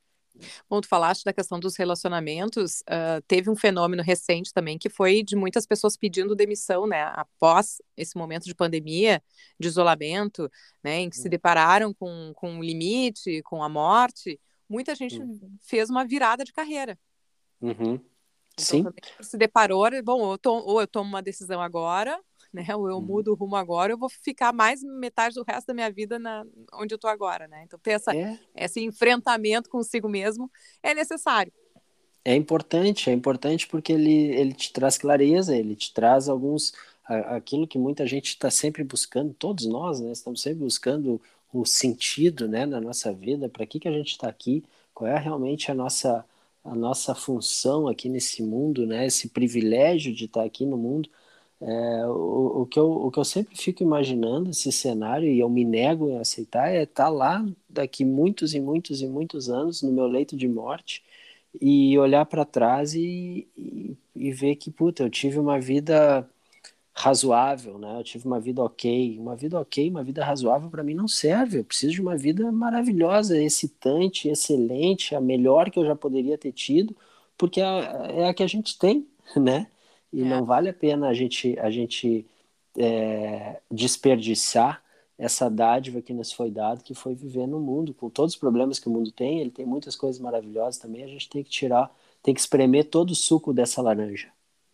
Bom, 0.68 0.80
tu 0.80 0.88
falaste 0.88 1.24
da 1.24 1.32
questão 1.32 1.58
dos 1.58 1.76
relacionamentos, 1.76 2.80
uh, 2.82 3.22
teve 3.26 3.50
um 3.50 3.56
fenômeno 3.56 4.02
recente 4.02 4.52
também 4.52 4.78
que 4.78 4.88
foi 4.88 5.22
de 5.22 5.36
muitas 5.36 5.66
pessoas 5.66 5.96
pedindo 5.96 6.34
demissão, 6.34 6.86
né, 6.86 7.02
após 7.14 7.80
esse 7.96 8.16
momento 8.16 8.44
de 8.44 8.54
pandemia, 8.54 9.22
de 9.58 9.68
isolamento, 9.68 10.50
né, 10.82 11.00
em 11.00 11.10
que 11.10 11.16
se 11.16 11.24
uhum. 11.24 11.30
depararam 11.30 11.94
com, 11.94 12.32
com 12.34 12.50
um 12.50 12.62
limite, 12.62 13.42
com 13.42 13.62
a 13.62 13.68
morte, 13.68 14.40
muita 14.68 14.94
gente 14.94 15.18
uhum. 15.18 15.56
fez 15.60 15.90
uma 15.90 16.04
virada 16.04 16.44
de 16.44 16.52
carreira. 16.52 16.98
Uhum. 17.60 18.00
Então, 18.54 18.64
Sim. 18.64 18.84
se 19.20 19.36
deparou, 19.36 19.84
bom, 20.02 20.20
ou 20.20 20.32
eu, 20.32 20.38
tomo, 20.38 20.62
ou 20.64 20.80
eu 20.80 20.86
tomo 20.86 21.08
uma 21.08 21.22
decisão 21.22 21.60
agora, 21.60 22.20
né? 22.52 22.64
Ou 22.74 22.88
eu 22.88 22.96
uhum. 22.96 23.02
mudo 23.02 23.32
o 23.32 23.34
rumo 23.34 23.56
agora, 23.56 23.92
eu 23.92 23.98
vou 23.98 24.08
ficar 24.08 24.52
mais 24.52 24.82
metade 24.82 25.34
do 25.34 25.44
resto 25.46 25.68
da 25.68 25.74
minha 25.74 25.90
vida 25.90 26.18
na, 26.18 26.44
onde 26.74 26.94
eu 26.94 26.96
estou 26.96 27.10
agora, 27.10 27.46
né? 27.48 27.62
Então 27.64 27.78
ter 27.78 27.92
essa, 27.92 28.14
é. 28.14 28.38
esse 28.54 28.80
enfrentamento 28.82 29.68
consigo 29.68 30.08
mesmo 30.08 30.50
é 30.82 30.94
necessário. 30.94 31.52
É 32.24 32.34
importante, 32.34 33.08
é 33.08 33.12
importante 33.12 33.66
porque 33.66 33.92
ele, 33.92 34.12
ele 34.12 34.52
te 34.52 34.72
traz 34.72 34.98
clareza, 34.98 35.56
ele 35.56 35.74
te 35.74 35.92
traz 35.92 36.28
alguns 36.28 36.72
aquilo 37.04 37.66
que 37.66 37.78
muita 37.78 38.06
gente 38.06 38.28
está 38.28 38.50
sempre 38.50 38.84
buscando, 38.84 39.34
todos 39.34 39.66
nós, 39.66 40.00
né? 40.00 40.12
Estamos 40.12 40.40
sempre 40.40 40.60
buscando 40.60 41.20
o 41.52 41.64
sentido, 41.64 42.46
né, 42.46 42.64
na 42.64 42.80
nossa 42.80 43.12
vida, 43.12 43.48
para 43.48 43.66
que 43.66 43.80
que 43.80 43.88
a 43.88 43.92
gente 43.92 44.12
está 44.12 44.28
aqui, 44.28 44.62
qual 44.94 45.10
é 45.10 45.18
realmente 45.18 45.70
a 45.70 45.74
nossa 45.74 46.24
a 46.62 46.74
nossa 46.74 47.14
função 47.14 47.88
aqui 47.88 48.08
nesse 48.08 48.42
mundo, 48.42 48.86
né? 48.86 49.06
Esse 49.06 49.28
privilégio 49.28 50.14
de 50.14 50.26
estar 50.26 50.40
tá 50.40 50.46
aqui 50.46 50.66
no 50.66 50.76
mundo. 50.76 51.08
É, 51.62 52.06
o, 52.06 52.62
o, 52.62 52.66
que 52.66 52.78
eu, 52.78 52.90
o 52.90 53.10
que 53.10 53.18
eu 53.18 53.24
sempre 53.24 53.54
fico 53.56 53.82
imaginando 53.82 54.48
esse 54.50 54.72
cenário 54.72 55.28
e 55.28 55.38
eu 55.40 55.48
me 55.50 55.62
nego 55.62 56.16
a 56.16 56.22
aceitar 56.22 56.68
é 56.70 56.84
estar 56.84 57.04
tá 57.04 57.08
lá 57.10 57.44
daqui 57.68 58.02
muitos 58.02 58.54
e 58.54 58.60
muitos 58.60 59.02
e 59.02 59.06
muitos 59.06 59.50
anos 59.50 59.82
no 59.82 59.92
meu 59.92 60.06
leito 60.06 60.36
de 60.36 60.48
morte 60.48 61.02
e 61.60 61.98
olhar 61.98 62.24
para 62.26 62.44
trás 62.46 62.94
e, 62.94 63.46
e, 63.56 63.96
e, 64.16 64.32
ver 64.32 64.56
que 64.56 64.70
puta 64.70 65.02
eu 65.02 65.10
tive 65.10 65.38
uma 65.38 65.60
vida 65.60 66.28
razoável 66.94 67.78
né? 67.78 67.98
Eu 67.98 68.04
tive 68.04 68.26
uma 68.26 68.40
vida 68.40 68.62
ok. 68.62 69.18
Uma 69.18 69.36
vida 69.36 69.60
ok 69.60 69.90
uma 69.90 70.04
vida 70.04 70.24
razoável 70.24 70.70
para 70.70 70.82
mim 70.82 70.94
não 70.94 71.08
serve. 71.08 71.58
Eu 71.58 71.64
preciso 71.64 71.94
de 71.94 72.00
uma 72.02 72.16
vida 72.16 72.50
maravilhosa 72.52 73.40
excitante 73.42 74.28
excelente 74.28 75.14
a 75.14 75.20
melhor 75.20 75.70
que 75.70 75.78
eu 75.78 75.86
já 75.86 75.96
poderia 75.96 76.38
ter 76.38 76.52
tido 76.52 76.96
porque 77.36 77.60
é, 77.60 78.22
é 78.22 78.28
a 78.28 78.34
que 78.34 78.42
a 78.42 78.46
gente 78.46 78.78
tem 78.78 79.06
né 79.36 79.66
e 80.12 80.22
é. 80.22 80.24
não 80.24 80.44
vale 80.44 80.68
a 80.68 80.74
pena 80.74 81.08
a 81.08 81.14
gente, 81.14 81.58
a 81.58 81.70
gente 81.70 82.26
é, 82.78 83.60
desperdiçar 83.70 84.82
essa 85.18 85.50
dádiva 85.50 86.00
que 86.00 86.14
nos 86.14 86.32
foi 86.32 86.50
dada, 86.50 86.82
que 86.82 86.94
foi 86.94 87.14
viver 87.14 87.46
no 87.46 87.60
mundo, 87.60 87.92
com 87.92 88.08
todos 88.08 88.34
os 88.34 88.40
problemas 88.40 88.78
que 88.78 88.88
o 88.88 88.90
mundo 88.90 89.12
tem, 89.12 89.40
ele 89.40 89.50
tem 89.50 89.66
muitas 89.66 89.94
coisas 89.94 90.20
maravilhosas 90.20 90.80
também, 90.80 91.04
a 91.04 91.08
gente 91.08 91.28
tem 91.28 91.44
que 91.44 91.50
tirar, 91.50 91.94
tem 92.22 92.32
que 92.32 92.40
espremer 92.40 92.86
todo 92.86 93.10
o 93.10 93.14
suco 93.14 93.52
dessa 93.52 93.82
laranja. 93.82 94.32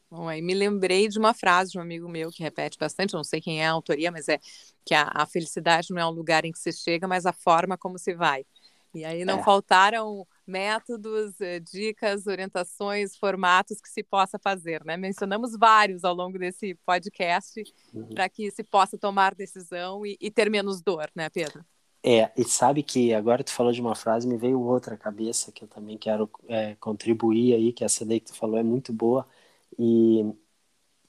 Bom, 0.08 0.28
aí 0.28 0.40
me 0.40 0.54
lembrei 0.54 1.08
de 1.08 1.18
uma 1.18 1.34
frase 1.34 1.72
de 1.72 1.78
um 1.78 1.82
amigo 1.82 2.08
meu 2.08 2.30
que 2.30 2.42
repete 2.42 2.78
bastante, 2.78 3.14
não 3.14 3.24
sei 3.24 3.40
quem 3.40 3.60
é 3.60 3.66
a 3.66 3.72
autoria, 3.72 4.12
mas 4.12 4.28
é 4.28 4.38
que 4.84 4.94
a, 4.94 5.10
a 5.12 5.26
felicidade 5.26 5.88
não 5.90 6.00
é 6.00 6.06
um 6.06 6.10
lugar 6.10 6.44
em 6.44 6.52
que 6.52 6.60
se 6.60 6.72
chega, 6.72 7.08
mas 7.08 7.26
a 7.26 7.32
forma 7.32 7.76
como 7.76 7.98
se 7.98 8.14
vai. 8.14 8.46
E 8.94 9.04
aí 9.04 9.24
não 9.24 9.40
é. 9.40 9.42
faltaram 9.42 10.24
métodos, 10.46 11.40
eh, 11.40 11.60
dicas, 11.60 12.26
orientações, 12.26 13.16
formatos 13.16 13.80
que 13.80 13.88
se 13.88 14.02
possa 14.02 14.38
fazer, 14.38 14.84
né? 14.84 14.96
Mencionamos 14.96 15.56
vários 15.58 16.04
ao 16.04 16.14
longo 16.14 16.38
desse 16.38 16.74
podcast 16.86 17.62
uhum. 17.92 18.08
para 18.08 18.28
que 18.28 18.50
se 18.50 18.62
possa 18.62 18.96
tomar 18.96 19.34
decisão 19.34 20.06
e, 20.06 20.16
e, 20.20 20.30
ter 20.30 20.50
menos 20.50 20.80
dor, 20.80 21.10
né, 21.14 21.28
Pedro? 21.28 21.64
É, 22.02 22.30
e 22.36 22.44
sabe 22.44 22.82
que 22.82 23.12
agora 23.12 23.42
tu 23.42 23.52
falou 23.52 23.72
de 23.72 23.80
uma 23.80 23.96
frase, 23.96 24.28
me 24.28 24.36
veio 24.36 24.60
outra 24.60 24.94
à 24.94 24.98
cabeça 24.98 25.50
que 25.50 25.64
eu 25.64 25.68
também 25.68 25.98
quero 25.98 26.30
é, 26.48 26.76
contribuir 26.76 27.54
aí, 27.54 27.72
que 27.72 27.84
essa 27.84 28.04
daí 28.04 28.20
que 28.20 28.26
tu 28.26 28.36
falou 28.36 28.56
é 28.56 28.62
muito 28.62 28.92
boa 28.92 29.26
e, 29.76 30.24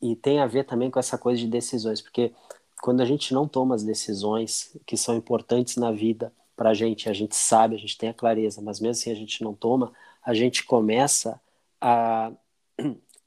e 0.01 0.15
tem 0.15 0.39
a 0.39 0.47
ver 0.47 0.65
também 0.65 0.89
com 0.89 0.99
essa 0.99 1.17
coisa 1.17 1.39
de 1.39 1.47
decisões, 1.47 2.01
porque 2.01 2.33
quando 2.81 3.01
a 3.01 3.05
gente 3.05 3.33
não 3.33 3.47
toma 3.47 3.75
as 3.75 3.83
decisões 3.83 4.75
que 4.85 4.97
são 4.97 5.15
importantes 5.15 5.77
na 5.77 5.91
vida, 5.91 6.33
para 6.57 6.71
a 6.71 6.73
gente, 6.73 7.07
a 7.07 7.13
gente 7.13 7.35
sabe, 7.35 7.75
a 7.75 7.77
gente 7.77 7.97
tem 7.97 8.09
a 8.09 8.13
clareza, 8.13 8.61
mas 8.61 8.79
mesmo 8.79 8.91
assim 8.91 9.11
a 9.11 9.15
gente 9.15 9.43
não 9.43 9.53
toma, 9.53 9.93
a 10.25 10.33
gente 10.33 10.63
começa 10.65 11.39
a, 11.79 12.31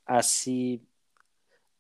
a 0.05 0.23
se 0.23 0.83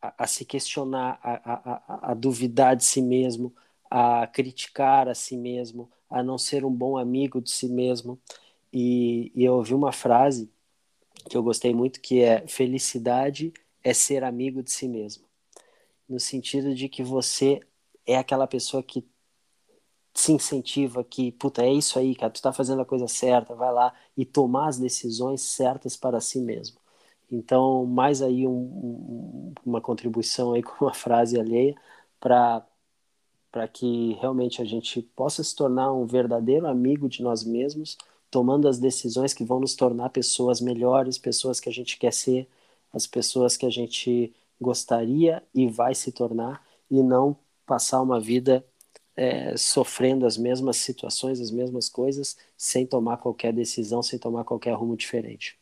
a, 0.00 0.24
a 0.24 0.26
se 0.26 0.44
questionar, 0.44 1.18
a, 1.22 1.52
a, 1.52 2.12
a, 2.12 2.14
duvidar 2.14 2.76
de 2.76 2.84
si 2.84 3.02
mesmo, 3.02 3.52
a 3.90 4.26
criticar 4.28 5.08
a 5.08 5.14
si 5.14 5.36
mesmo, 5.36 5.90
a 6.08 6.22
não 6.22 6.38
ser 6.38 6.64
um 6.64 6.72
bom 6.72 6.96
amigo 6.96 7.40
de 7.40 7.50
si 7.50 7.68
mesmo. 7.68 8.18
E, 8.72 9.32
e 9.34 9.44
eu 9.44 9.54
ouvi 9.54 9.74
uma 9.74 9.92
frase 9.92 10.48
que 11.28 11.36
eu 11.36 11.42
gostei 11.42 11.74
muito 11.74 12.00
que 12.00 12.22
é 12.22 12.46
felicidade 12.46 13.52
é 13.82 13.92
ser 13.92 14.22
amigo 14.22 14.62
de 14.62 14.70
si 14.70 14.86
mesmo, 14.86 15.24
no 16.08 16.20
sentido 16.20 16.74
de 16.74 16.88
que 16.88 17.02
você 17.02 17.60
é 18.06 18.16
aquela 18.16 18.46
pessoa 18.46 18.82
que 18.82 19.04
se 20.14 20.32
incentiva 20.32 21.04
que, 21.04 21.32
puta, 21.32 21.62
é 21.64 21.72
isso 21.72 21.98
aí, 21.98 22.14
cara, 22.14 22.32
tu 22.32 22.42
tá 22.42 22.52
fazendo 22.52 22.82
a 22.82 22.84
coisa 22.86 23.08
certa, 23.08 23.54
vai 23.54 23.72
lá 23.72 23.94
e 24.16 24.24
tomar 24.24 24.68
as 24.68 24.78
decisões 24.78 25.42
certas 25.42 25.96
para 25.96 26.20
si 26.20 26.40
mesmo. 26.40 26.78
Então, 27.30 27.86
mais 27.86 28.22
aí 28.22 28.46
um, 28.46 28.52
um, 28.52 29.54
uma 29.64 29.80
contribuição 29.80 30.52
aí 30.52 30.62
com 30.64 30.84
uma 30.86 30.94
frase 30.94 31.38
alheia 31.38 31.74
para 32.20 32.66
para 33.50 33.66
que 33.68 34.14
realmente 34.20 34.62
a 34.62 34.64
gente 34.64 35.02
possa 35.02 35.42
se 35.42 35.54
tornar 35.54 35.92
um 35.92 36.06
verdadeiro 36.06 36.66
amigo 36.66 37.08
de 37.08 37.22
nós 37.22 37.44
mesmos, 37.44 37.96
tomando 38.30 38.68
as 38.68 38.78
decisões 38.78 39.34
que 39.34 39.44
vão 39.44 39.60
nos 39.60 39.74
tornar 39.74 40.10
pessoas 40.10 40.60
melhores, 40.60 41.18
pessoas 41.18 41.58
que 41.60 41.68
a 41.68 41.72
gente 41.72 41.98
quer 41.98 42.12
ser, 42.12 42.48
as 42.92 43.06
pessoas 43.06 43.56
que 43.56 43.66
a 43.66 43.70
gente 43.70 44.32
gostaria 44.60 45.42
e 45.54 45.66
vai 45.68 45.94
se 45.94 46.12
tornar, 46.12 46.64
e 46.90 47.02
não 47.02 47.36
passar 47.66 48.00
uma 48.02 48.20
vida 48.20 48.64
é, 49.20 49.54
sofrendo 49.54 50.24
as 50.24 50.38
mesmas 50.38 50.78
situações, 50.78 51.40
as 51.40 51.50
mesmas 51.50 51.90
coisas, 51.90 52.38
sem 52.56 52.86
tomar 52.86 53.18
qualquer 53.18 53.52
decisão, 53.52 54.02
sem 54.02 54.18
tomar 54.18 54.44
qualquer 54.44 54.72
rumo 54.72 54.96
diferente. 54.96 55.58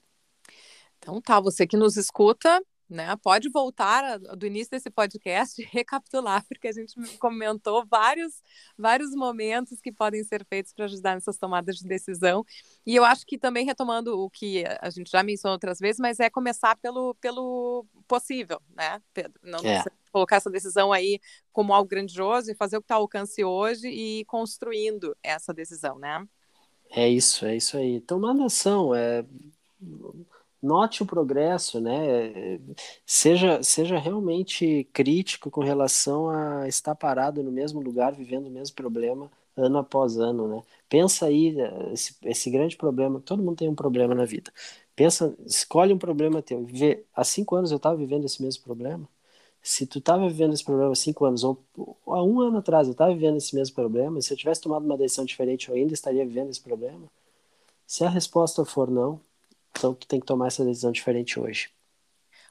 Então 0.99 1.21
tá, 1.21 1.41
você 1.41 1.67
que 1.67 1.77
nos 1.77 1.97
escuta, 1.97 2.63
né, 2.89 3.17
pode 3.17 3.49
voltar 3.49 4.17
do 4.17 4.47
início 4.47 4.71
desse 4.71 4.89
podcast 4.89 5.61
e 5.61 5.65
recapitular, 5.75 6.45
porque 6.47 6.69
a 6.69 6.73
gente 6.73 6.95
comentou 7.19 7.85
vários, 7.85 8.41
vários 8.79 9.11
momentos 9.11 9.81
que 9.81 9.91
podem 9.91 10.23
ser 10.23 10.47
feitos 10.47 10.73
para 10.73 10.85
ajudar 10.85 11.15
nessas 11.17 11.37
tomadas 11.37 11.79
de 11.79 11.89
decisão. 11.89 12.45
E 12.87 12.95
eu 12.95 13.05
acho 13.05 13.27
que 13.27 13.37
também 13.37 13.67
retomando 13.67 14.21
o 14.21 14.31
que 14.31 14.63
a 14.81 14.89
gente 14.89 15.11
já 15.11 15.25
mencionou 15.25 15.55
outras 15.55 15.81
vezes, 15.81 15.99
mas 15.99 16.21
é 16.21 16.31
começar 16.31 16.77
pelo, 16.77 17.13
pelo 17.17 17.85
possível, 18.07 18.63
né, 18.77 19.03
Pedro? 19.13 19.41
Não 19.43 19.59
é 19.59 19.83
colocar 20.11 20.37
essa 20.37 20.51
decisão 20.51 20.93
aí 20.93 21.21
como 21.53 21.73
algo 21.73 21.89
grandioso 21.89 22.51
e 22.51 22.55
fazer 22.55 22.77
o 22.77 22.81
que 22.81 22.85
está 22.85 22.97
ao 22.97 23.03
alcance 23.03 23.45
hoje 23.45 23.89
e 23.89 24.21
ir 24.21 24.25
construindo 24.25 25.17
essa 25.23 25.53
decisão, 25.55 25.99
né? 25.99 26.27
É 26.91 27.09
isso, 27.09 27.45
é 27.45 27.57
isso 27.57 27.77
aí. 27.77 28.01
Tomando 28.01 28.45
ação, 28.45 28.95
é 28.95 29.25
note 30.63 31.03
o 31.03 31.07
progresso, 31.07 31.81
né? 31.81 32.59
Seja, 33.07 33.63
seja 33.63 33.99
realmente 33.99 34.85
crítico 34.93 35.51
com 35.51 35.61
relação 35.63 36.29
a 36.31 36.67
estar 36.69 36.95
parado 36.95 37.43
no 37.43 37.53
mesmo 37.53 37.81
lugar, 37.81 38.13
vivendo 38.15 38.47
o 38.47 38.51
mesmo 38.51 38.75
problema 38.75 39.31
ano 39.57 39.79
após 39.79 40.17
ano, 40.19 40.49
né? 40.49 40.63
Pensa 40.89 41.27
aí 41.27 41.57
esse, 41.93 42.17
esse 42.25 42.51
grande 42.51 42.77
problema. 42.77 43.21
Todo 43.21 43.43
mundo 43.43 43.57
tem 43.59 43.69
um 43.69 43.75
problema 43.75 44.15
na 44.15 44.25
vida. 44.25 44.53
Pensa, 44.97 45.37
escolhe 45.47 45.93
um 45.93 45.99
problema 45.99 46.43
teu. 46.43 46.65
Vê, 46.65 47.05
há 47.15 47.25
cinco 47.25 47.55
anos 47.57 47.71
eu 47.71 47.77
estava 47.77 47.97
vivendo 47.97 48.25
esse 48.25 48.43
mesmo 48.43 48.63
problema 48.65 49.09
se 49.63 49.87
tu 49.87 49.99
estava 49.99 50.29
vivendo 50.29 50.55
esse 50.55 50.65
problema 50.65 50.93
há 50.93 50.95
cinco 50.95 51.25
anos, 51.25 51.45
ou 51.45 51.63
há 52.07 52.23
um 52.23 52.41
ano 52.41 52.59
atrás 52.59 52.87
eu 52.87 52.93
estava 52.93 53.13
vivendo 53.13 53.37
esse 53.37 53.55
mesmo 53.55 53.75
problema, 53.75 54.21
se 54.21 54.33
eu 54.33 54.37
tivesse 54.37 54.61
tomado 54.61 54.85
uma 54.85 54.97
decisão 54.97 55.25
diferente, 55.25 55.69
eu 55.69 55.75
ainda 55.75 55.95
estaria 55.95 56.25
vivendo 56.25 56.51
esse 56.51 56.61
problema? 56.61 57.07
Se 57.87 58.05
a 58.05 58.09
resposta 58.09 58.65
for 58.65 58.91
não, 58.91 59.21
então 59.71 59.95
tu 59.95 60.07
tem 60.07 60.21
que 60.21 60.27
tomar 60.27 60.49
essa 60.49 60.65
decisão 60.65 60.93
diferente 60.93 61.39
hoje. 61.39 61.71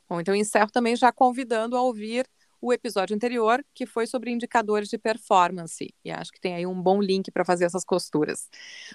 Bom, 0.09 0.19
então 0.21 0.33
encerro 0.33 0.71
também 0.71 0.95
já 0.95 1.11
convidando 1.11 1.75
a 1.75 1.81
ouvir 1.81 2.25
o 2.61 2.73
episódio 2.73 3.15
anterior, 3.15 3.63
que 3.73 3.85
foi 3.85 4.07
sobre 4.07 4.31
indicadores 4.31 4.89
de 4.89 4.97
performance. 4.97 5.93
E 6.03 6.11
acho 6.11 6.31
que 6.31 6.39
tem 6.39 6.55
aí 6.55 6.65
um 6.65 6.81
bom 6.81 7.01
link 7.01 7.29
para 7.31 7.45
fazer 7.45 7.65
essas 7.65 7.83
costuras. 7.83 8.49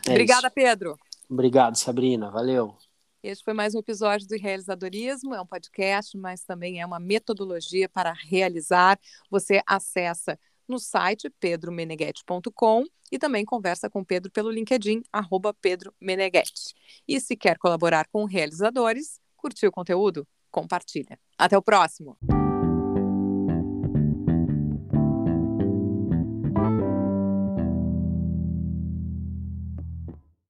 É 0.07 0.11
Obrigada, 0.11 0.49
isso. 0.49 0.55
Pedro. 0.55 0.97
Obrigado, 1.31 1.77
Sabrina. 1.77 2.31
Valeu. 2.31 2.77
Este 3.23 3.45
foi 3.45 3.55
mais 3.55 3.73
um 3.73 3.79
episódio 3.79 4.27
do 4.27 4.37
Realizadorismo, 4.37 5.33
é 5.33 5.41
um 5.41 5.47
podcast, 5.47 6.19
mas 6.19 6.43
também 6.43 6.81
é 6.81 6.87
uma 6.87 6.99
metodologia 6.99 7.89
para 7.89 8.13
realizar. 8.13 8.99
Você 9.31 9.63
acessa 9.65 10.37
no 10.67 10.81
site 10.81 11.31
pedromeneghetti.com 11.39 12.85
e 13.13 13.19
também 13.21 13.45
conversa 13.45 13.89
com 13.89 14.05
Pedro 14.05 14.29
pelo 14.33 14.51
LinkedIn, 14.51 15.03
arroba 15.13 15.55
Pedro 15.55 15.95
Meneghetti. 16.01 16.75
E 17.07 17.21
se 17.21 17.37
quer 17.37 17.59
colaborar 17.59 18.09
com 18.11 18.25
realizadores, 18.25 19.21
curtiu 19.37 19.69
o 19.69 19.73
conteúdo? 19.73 20.27
Compartilha. 20.51 21.17
Até 21.39 21.57
o 21.57 21.63
próximo! 21.63 22.19